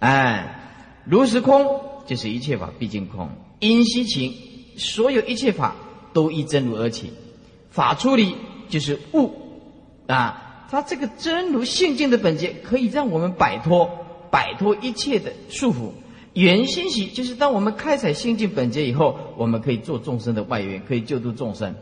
[0.00, 0.60] 哎，
[1.06, 1.80] 如实空。
[2.04, 3.28] 就是一切法毕竟空，
[3.60, 4.34] 因心情，
[4.78, 5.76] 所有一切法
[6.14, 7.10] 都依真如而起。
[7.70, 8.34] 法出离
[8.70, 9.30] 就是悟
[10.06, 13.90] 啊，它这个真如性净的本节，可以让我们摆脱
[14.30, 15.90] 摆脱一切的束缚。
[16.32, 21.74] 缘心喜就是当我们开采性净本节以后，我们可以做众生的外缘，可以救度众生。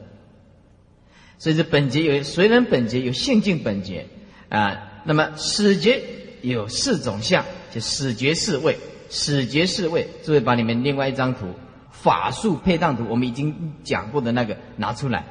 [1.38, 4.06] 所以这本节有虽然本节有性净本节
[4.48, 6.02] 啊，那么始觉
[6.42, 8.76] 有四种相，就始觉四位。
[9.08, 11.46] 始觉四位，诸位把你们另外一张图
[11.92, 15.24] 法术配当图，我们已经讲过的那个拿出来，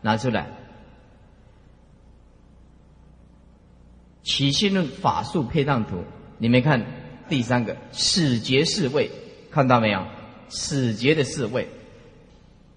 [0.00, 0.46] 拿出来。
[4.22, 6.04] 起信论法术配当图，
[6.38, 6.86] 你们看
[7.28, 9.10] 第三个始觉四位，
[9.50, 10.06] 看到没有？
[10.48, 11.68] 始觉的四位，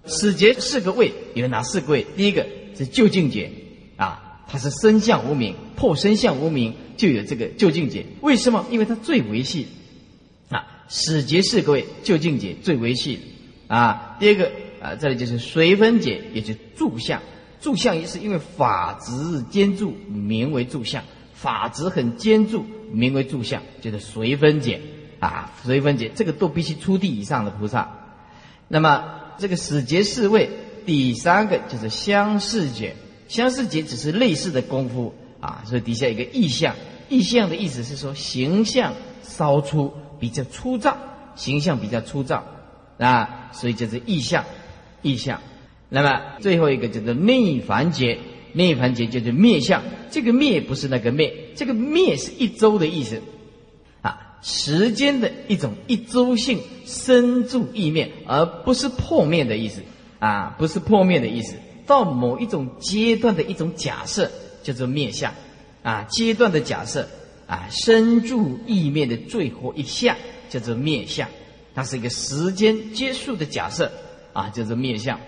[0.08, 2.08] 始觉四个位有哪四个位？
[2.18, 2.48] 第一个
[2.86, 3.52] 是究竟觉
[3.98, 8.06] 啊，它是身相无名，破身相无名就有这个究竟觉。
[8.22, 8.66] 为什么？
[8.72, 9.68] 因为它最维系
[10.50, 10.66] 啊。
[10.88, 13.20] 始觉是各位就近解最维系
[13.68, 14.18] 啊。
[14.20, 14.52] 第二个
[14.82, 17.22] 啊，这里就是随分解，也就是住相。
[17.62, 21.04] 住相也是因为法执坚住，名为住相。
[21.34, 24.82] 法执很坚住，名为住相，就是随分解
[25.20, 25.52] 啊。
[25.64, 27.92] 随分解这个都必须出地以上的菩萨。
[28.68, 29.04] 那么
[29.38, 30.50] 这个始觉四位，
[30.90, 32.96] 第三个就是相似觉。
[33.28, 35.62] 相似觉只是类似的功夫啊。
[35.68, 36.76] 所以底下一个意象，
[37.10, 39.94] 意象的意思是说形象稍粗。
[40.20, 40.98] 比较粗糙，
[41.36, 42.44] 形象比较粗糙
[42.98, 44.44] 啊，所以就是意象，
[45.04, 45.40] 意象。
[45.88, 48.18] 那么最后一个叫做内凡劫，
[48.52, 49.84] 内凡劫就是灭相。
[50.10, 53.22] 这个灭不是那个灭，这个灭是一周的意思
[54.02, 59.82] 啊，时间的一种一周性生住意灭，而不是破灭的意思
[60.20, 61.56] 啊，不是破灭的意思。
[61.88, 64.30] 到某一种阶段的一种假设
[64.62, 65.34] 叫做灭相
[65.82, 67.08] 啊，阶段的假设。
[67.48, 70.16] 啊，生住意灭的最后一项
[70.50, 71.28] 叫做灭相，
[71.74, 73.92] 它是一个时间结束的假设
[74.34, 75.20] 啊，叫做灭相。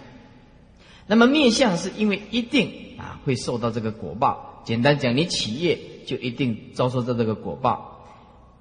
[1.07, 4.61] 那么灭相是因为一定啊会受到这个果报。
[4.63, 8.05] 简单讲，你企业就一定遭受到这个果报。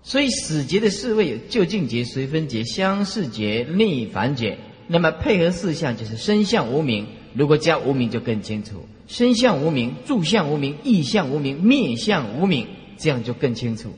[0.02, 4.58] 所以死劫的四位有就近劫、随分劫、相似劫、内凡劫。
[4.92, 12.66] 那么配合四项就是身相无名，如果加无名就更清楚：身相无名、住相无名、意相无名、面相无名。
[12.98, 13.94] 这样就更清楚，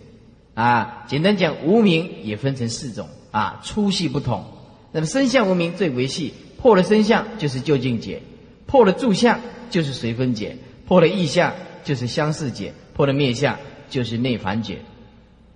[0.55, 4.45] 啊，简单讲，无名也分成四种，啊，粗细不同。
[4.93, 8.23] 那么身相无名最为细，破了身相就是究竟解，
[8.67, 9.41] 破了住相
[9.71, 13.59] 就是随分解，破了意相就是相似解，破了面相
[13.91, 14.79] 就是内凡解。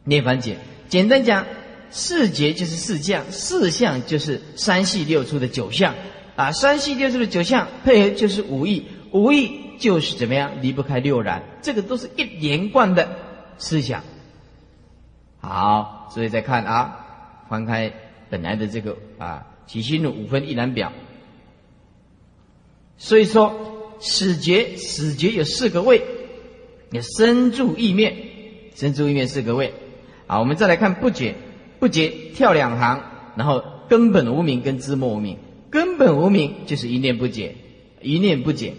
[0.02, 0.56] 内凡解，
[0.88, 1.46] 简单讲，
[1.90, 5.94] 四结就是四相，四相就是三系六出的九相，
[6.34, 13.08] 啊，三系六出的九相配合就是五义，五义就是怎么样离不开六然，这个都是一连贯的。
[13.58, 14.04] 思想
[15.40, 17.90] 好，所以再看啊，翻开
[18.28, 20.92] 本来的这个啊起心的五分一览表。
[22.98, 26.02] 所以说，始觉始觉有四个位，
[26.90, 28.14] 有身住意灭，
[28.74, 29.72] 身住意灭四个位。
[30.26, 31.34] 好，我们再来看不觉，
[31.78, 33.00] 不解跳两行，
[33.36, 35.38] 然后根本无名跟知末无名，
[35.70, 37.54] 根本无名就是一念不解，
[38.00, 38.74] 一念不解，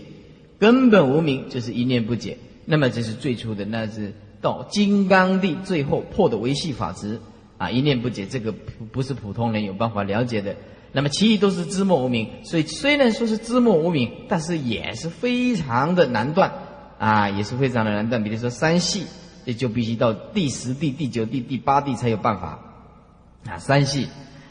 [0.59, 2.37] 根本无名就是一念不解。
[2.65, 4.13] 那么这是最初的，那是。
[4.39, 7.19] 到金刚地最后破的维系法执，
[7.57, 10.55] 啊，一念不解，这个不不是普通人有办法了解的。
[10.91, 16.53] 那么其余都是知末无名，所以虽然说是知末无名，但是也是非常的难断
[16.99, 18.23] 啊，也是非常的难断。
[18.23, 19.05] 比如说三系，
[19.43, 22.66] 也就必须到第十地、第九地、第八地才有办法
[23.49, 23.57] 啊。
[23.57, 24.07] 三系，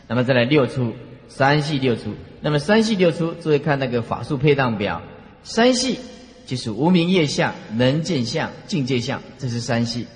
[0.08, 0.94] 那么再来六出，
[1.28, 2.14] 三系六出。
[2.40, 5.02] 那么三系六出，注意看那个法术配当表，
[5.42, 5.98] 三系
[6.46, 10.06] 就是无明业相、能见相、境界相，这是三系。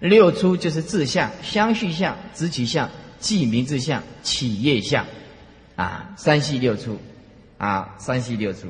[0.00, 5.06] 六出就是自相、相续相、知其相、记名字相、起业相。
[5.76, 6.98] 啊，三系六出，
[7.56, 8.66] 啊，三系六出。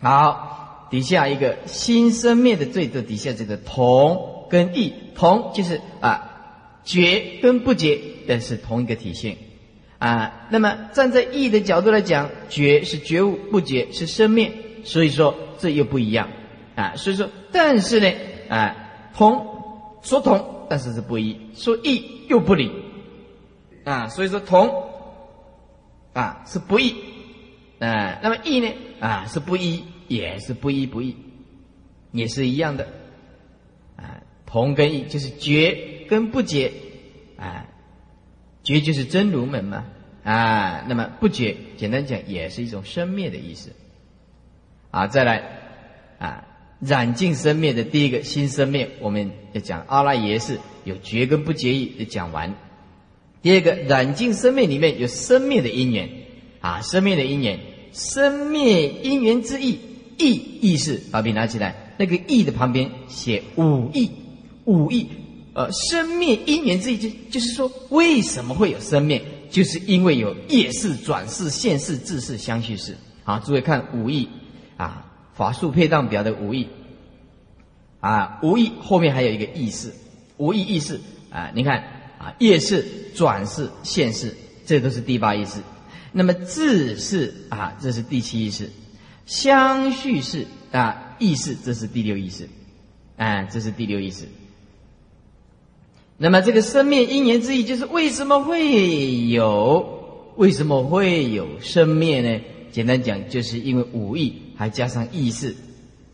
[0.00, 6.27] 好，底下一个心生灭的最多，底下这个同跟异，同就是啊
[6.88, 9.36] 觉跟不觉的是同一个体现
[9.98, 10.48] 啊。
[10.50, 14.52] 那么站在义的角度来讲，觉是觉悟，不觉是生命，
[14.84, 16.30] 所以说这又不一样
[16.74, 16.96] 啊。
[16.96, 18.10] 所以说，但是呢，
[18.48, 18.76] 啊
[19.14, 19.46] 同
[20.02, 22.72] 说同，但是是不一；说异又不理
[23.84, 24.08] 啊。
[24.08, 24.88] 所以说同。
[26.14, 26.96] 啊，是不义，
[27.78, 28.72] 啊，那么义呢？
[28.98, 31.14] 啊，是不一，也是不一不义，
[32.10, 32.88] 也是一样的，
[33.94, 35.78] 啊，同跟异就是觉
[36.08, 36.72] 跟不觉，
[37.36, 37.66] 啊，
[38.62, 39.84] 觉就是真如门嘛，
[40.24, 43.70] 啊，那么不觉，简单讲也是一种生灭的意思，
[44.90, 45.42] 啊，再来，
[46.18, 46.44] 啊，
[46.80, 52.54] 染净生灭的第一个新生灭，我们要讲阿赖耶是有觉跟不觉意，就讲完。
[53.40, 56.08] 第二个染净生灭里面有生灭的因缘，
[56.60, 57.60] 啊，生灭的因缘，
[57.92, 59.78] 生灭因缘之意，
[60.18, 64.10] 意意识，把笔拿起来，那个意的旁边写五意，
[64.64, 65.06] 五意，
[65.58, 69.20] 呃，生灭因缘之一就就是说，为什么会有生灭？
[69.50, 72.96] 就是因为有业事、转世、现世、自世、相续世。
[73.24, 74.28] 好，诸位看五义，
[74.76, 75.04] 啊，
[75.34, 76.68] 法术配当表的五义，
[77.98, 79.92] 啊，五意后面还有一个意识，
[80.36, 81.00] 五意意识，
[81.30, 81.82] 啊，你看。
[82.18, 82.84] 啊，业是
[83.14, 84.34] 转世现世，
[84.66, 85.60] 这都是第八意识。
[86.10, 88.68] 那么自是啊，这是第七意识。
[89.24, 92.48] 相续是啊，意识这是第六意识。
[93.16, 94.24] 啊，这是第六意识。
[96.20, 100.32] 那么这个生灭因缘之意，就是为什么会有？
[100.36, 102.40] 为什么会有生灭呢？
[102.72, 105.54] 简单讲，就是因为五意还加上意识。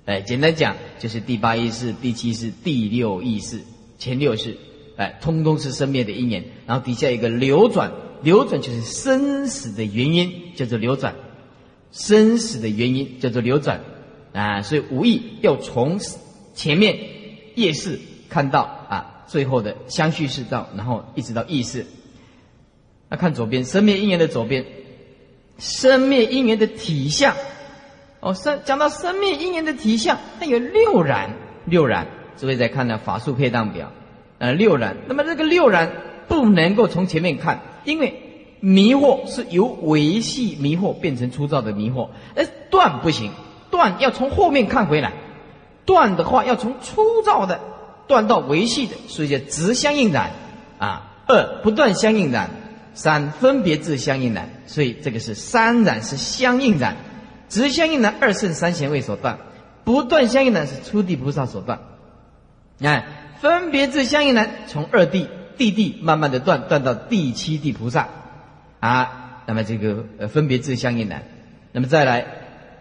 [0.05, 3.61] 哎，简单讲，就是第八意识、第七识、第六意识、
[3.99, 4.57] 前六识。
[4.97, 7.93] 哎，通通是生灭的因缘，然后底下一个流转，
[8.23, 11.15] 流转就是生死的原因，叫做流转，
[11.91, 13.81] 生死的原因叫做流转，
[14.33, 15.99] 啊，所以无意要从
[16.55, 16.99] 前面
[17.55, 17.99] 夜视
[18.29, 21.87] 看到啊，最后的相续世道，然后一直到意识。
[23.09, 24.65] 那看左边生灭因缘的左边，
[25.59, 27.35] 生灭因缘的体相，
[28.21, 31.31] 哦，生讲到生灭因缘的体相，它有六染，
[31.67, 32.07] 六染，
[32.37, 33.91] 诸位在看呢法术配当表。
[34.39, 35.93] 呃，六染，那么这个六染
[36.27, 43.31] 不能够从前面看，因为迷惑是由维系迷惑变成粗糙的迷惑，而断不行，
[43.71, 45.13] 断要从后面看回来，
[45.85, 47.61] 断的话要从粗糙的
[48.07, 50.31] 断到维系的，所以叫直相应染
[50.79, 51.11] 啊。
[51.27, 52.51] 二不断相应染，
[52.95, 56.97] 三分别自相应染，所以这个是三染是相应染，
[57.49, 59.39] 直相应染二圣三贤位所断，
[59.85, 61.81] 不断相应染是初地菩萨所断，
[62.81, 63.05] 看。
[63.41, 68.09] 分别自相应呢，从二地地地慢慢的断断到第七地菩萨，
[68.81, 71.17] 啊，那么这个呃分别自相应呢，
[71.73, 72.25] 那么再来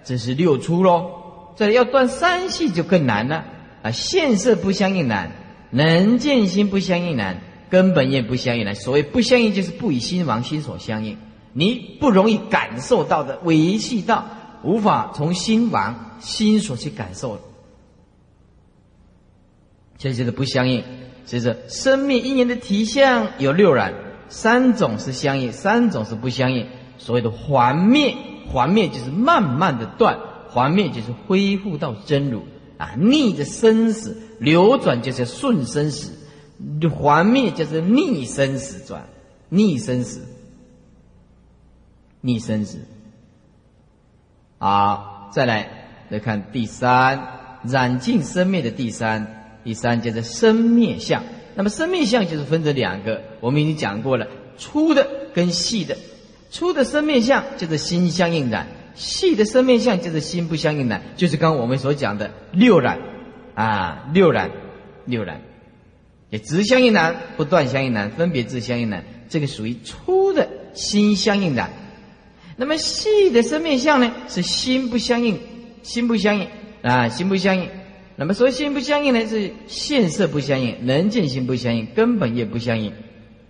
[0.05, 3.43] 这是六出喽，这要断三系就更难了
[3.83, 5.31] 啊，现色不相应难，
[5.69, 8.73] 能见心不相应难，根本也不相应难。
[8.73, 11.17] 所谓不相应，就是不以心王心所相应，
[11.51, 14.25] 你不容易感受到的，维系到
[14.63, 17.39] 无法从心王心所去感受。
[19.97, 20.83] 这就是不相应，
[21.25, 23.93] 所以说生命因缘的体相有六染，
[24.29, 26.67] 三种是相应，三种是不相应。
[26.97, 28.15] 所谓的还灭，
[28.49, 30.17] 还灭就是慢慢的断，
[30.49, 32.43] 还灭就是恢复到真如
[32.83, 32.95] 啊。
[32.97, 36.11] 逆着生死流转就是顺生死，
[36.89, 39.07] 还灭就是逆生死转，
[39.49, 40.21] 逆生死，
[42.21, 42.79] 逆生死。
[44.57, 49.39] 好，再来来看第三染尽生灭的第三。
[49.65, 51.23] 第三叫做生灭相，
[51.55, 54.27] 那么生灭相就是分成两个，我们已经讲过了，
[54.57, 55.97] 粗的跟细的，
[56.49, 62.99] 粗的生灭相就是心相应染，细的生灭相就是心不相应染，就是刚我们所讲的六染。
[63.55, 64.49] 啊，六染，
[65.05, 65.39] 六染，
[66.31, 71.69] 也直相应染，不断相应染，分别自相应染，这个属于粗的心相应染，
[72.57, 75.39] 那么细的生灭相呢，是心不相应，
[75.83, 76.47] 心不相应
[76.81, 77.69] 啊，心不相应。
[78.15, 82.91] 那么，所以心不相应呢，是现色不相应，能见心不相应，根本也不相应，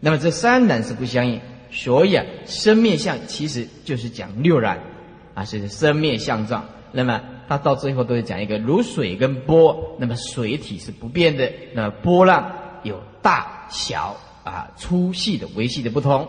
[0.02, 1.40] 那么这三染是不相应，
[1.72, 4.84] 所以啊，生灭相其实就是讲六染。
[5.34, 6.66] 啊，是生灭相状。
[6.92, 12.52] 那么它到最后都是讲一个如水跟波，那么水体是不变的，那么波浪
[12.84, 16.28] 有大小啊、粗细的、维系的不同，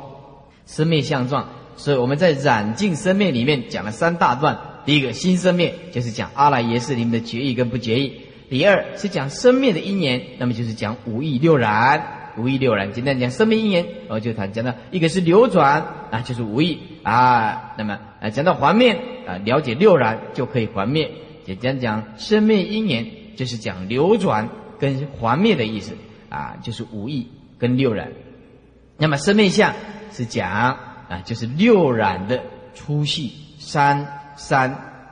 [0.66, 1.48] 生灭相状。
[1.76, 8.20] 所以我们在染净生灭里面讲了三大段，第一个新生灭就是讲阿赖耶识里面的决意跟不决意。
[8.48, 12.93] 第二是讲生灭的因缘，那么就是讲五义六染，五义六染。
[12.93, 17.74] 简单讲生灭因缘，我就谈讲到一个是流转啊，就是五义啊。
[17.76, 21.10] 那么啊，讲到还灭啊，了解六染就可以还灭。
[21.44, 23.06] 简单讲生灭因缘，
[23.36, 24.48] 就是讲流转
[24.78, 25.92] 跟还灭的意思
[26.30, 27.28] 啊，就是五意
[27.59, 28.10] 跟六染。
[28.96, 29.74] 那么生灭相
[30.10, 32.42] 是讲啊，就是六染的
[32.72, 34.70] 粗细三三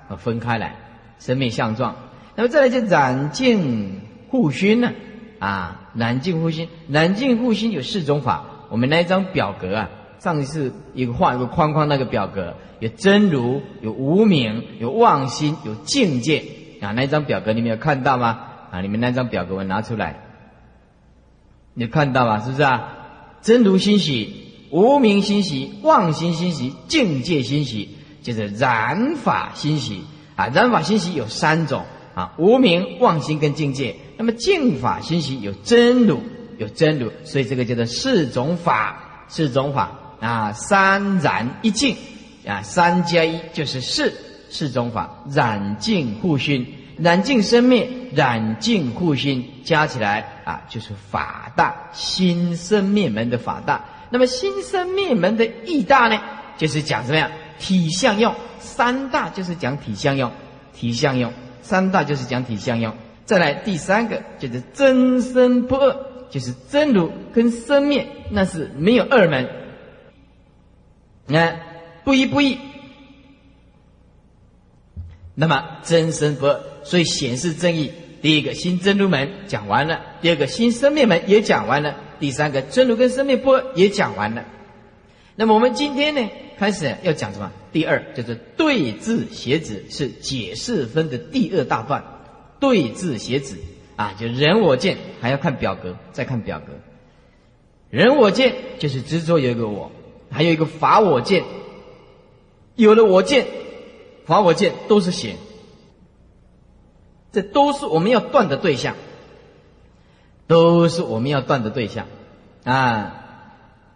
[0.08, 0.74] 啊分开来，
[1.18, 1.94] 生灭相状。
[2.34, 4.90] 那么再来就染净护熏呢？
[5.38, 8.46] 啊，染净护熏，染净护熏有四种法。
[8.70, 9.90] 我们那一张表格啊，
[10.22, 16.44] 上一次一个画一个框框，那个表格有真如，有无名，有妄心，有境界
[16.80, 16.92] 啊。
[16.92, 18.38] 那张表格你们有看到吗？
[18.70, 20.20] 啊，你们那张表格我拿出来，
[21.74, 22.38] 你看到吗？
[22.38, 22.94] 是不是啊？
[23.40, 27.88] 真如欣喜，无名欣喜，妄心欣喜，境界欣喜，
[28.22, 30.04] 就是染法欣喜
[30.36, 30.46] 啊。
[30.46, 31.82] 染法欣喜有三种。
[32.14, 36.20] 啊，无名妄心跟境界，那么净法欣喜有真如，
[36.58, 41.96] 有真如，所以这个叫做四种法，四种法啊，三染一净
[42.46, 44.14] 啊，三加一就是四，
[44.48, 46.64] 四种法染净护熏，
[46.96, 53.84] 染净生灭，染净护熏，加起来啊就是法大心生灭门的法大。
[54.10, 56.20] 那么心生灭门的义大呢，
[56.56, 57.28] 就是讲怎么样
[57.58, 60.30] 体相用，三大就是讲体相用，
[60.72, 61.32] 体相用。
[61.62, 62.92] 三大就是讲体相用，
[63.24, 65.96] 再来第三个就是真生不二，
[66.28, 69.48] 就是真如跟生灭那是没有二门，
[71.32, 71.60] 你看
[72.04, 72.58] 不一不异。
[75.34, 77.90] 那么真生不二，所以显示正义。
[78.20, 84.44] 第一个新真如门讲完了，第二个新生命门也讲完了，第三个真如跟生命不二也讲完了。
[85.34, 86.28] 那么我们今天呢？
[86.58, 87.50] 开始要讲什么？
[87.72, 92.04] 第二就是对字写纸，是解释分的第二大段。
[92.60, 93.56] 对字写纸
[93.96, 96.74] 啊，就人我见，还要看表格，再看表格。
[97.88, 99.90] 人我见就是执着有一个我，
[100.32, 101.44] 还有一个法我见。
[102.74, 103.46] 有了我见，
[104.26, 105.36] 法我见都是邪，
[107.30, 108.96] 这都是我们要断的对象，
[110.46, 112.06] 都是我们要断的对象
[112.64, 113.14] 啊。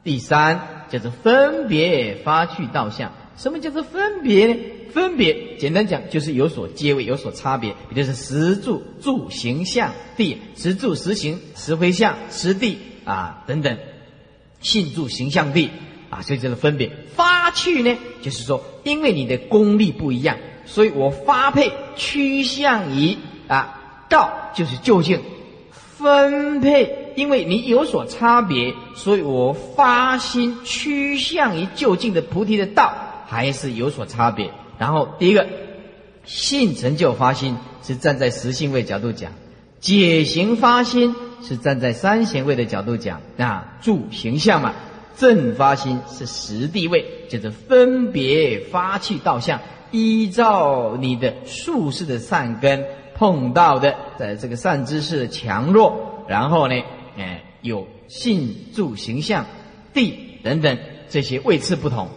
[0.04, 0.74] 第三。
[0.88, 4.56] 叫做分别发去道相，什么叫做分别呢？
[4.92, 7.74] 分别简单讲就是有所接位，有所差别。
[7.88, 13.78] 比如是实住、住、形象、地，实住、实形、实回相、实地啊等等，
[14.60, 15.70] 性住、形象地
[16.10, 23.16] 啊，所以这个分别发去呢，就是说因为你的功力不一样，所以我发配趋向于
[23.48, 25.20] 啊道，就是究竟
[25.70, 27.04] 分配。
[27.16, 32.92] 因为你有所差别，所以我发心趋向于就近的菩提的道，
[33.26, 34.50] 还是有所差别。
[34.76, 35.48] 然后第一个
[36.26, 39.32] 性成就发心是站在实性位角度讲，
[39.80, 44.74] 解行发心是站在三贤位的角度讲啊，住形象嘛。
[45.16, 49.60] 正发心是实地位，就是分别发去道相，
[49.90, 52.84] 依照你的术士的善根
[53.14, 56.74] 碰到的，在这个善知识的强弱，然后呢。
[57.18, 59.46] 哎，有性、住、形象、
[59.94, 60.78] 地等等
[61.08, 62.10] 这些位次不同，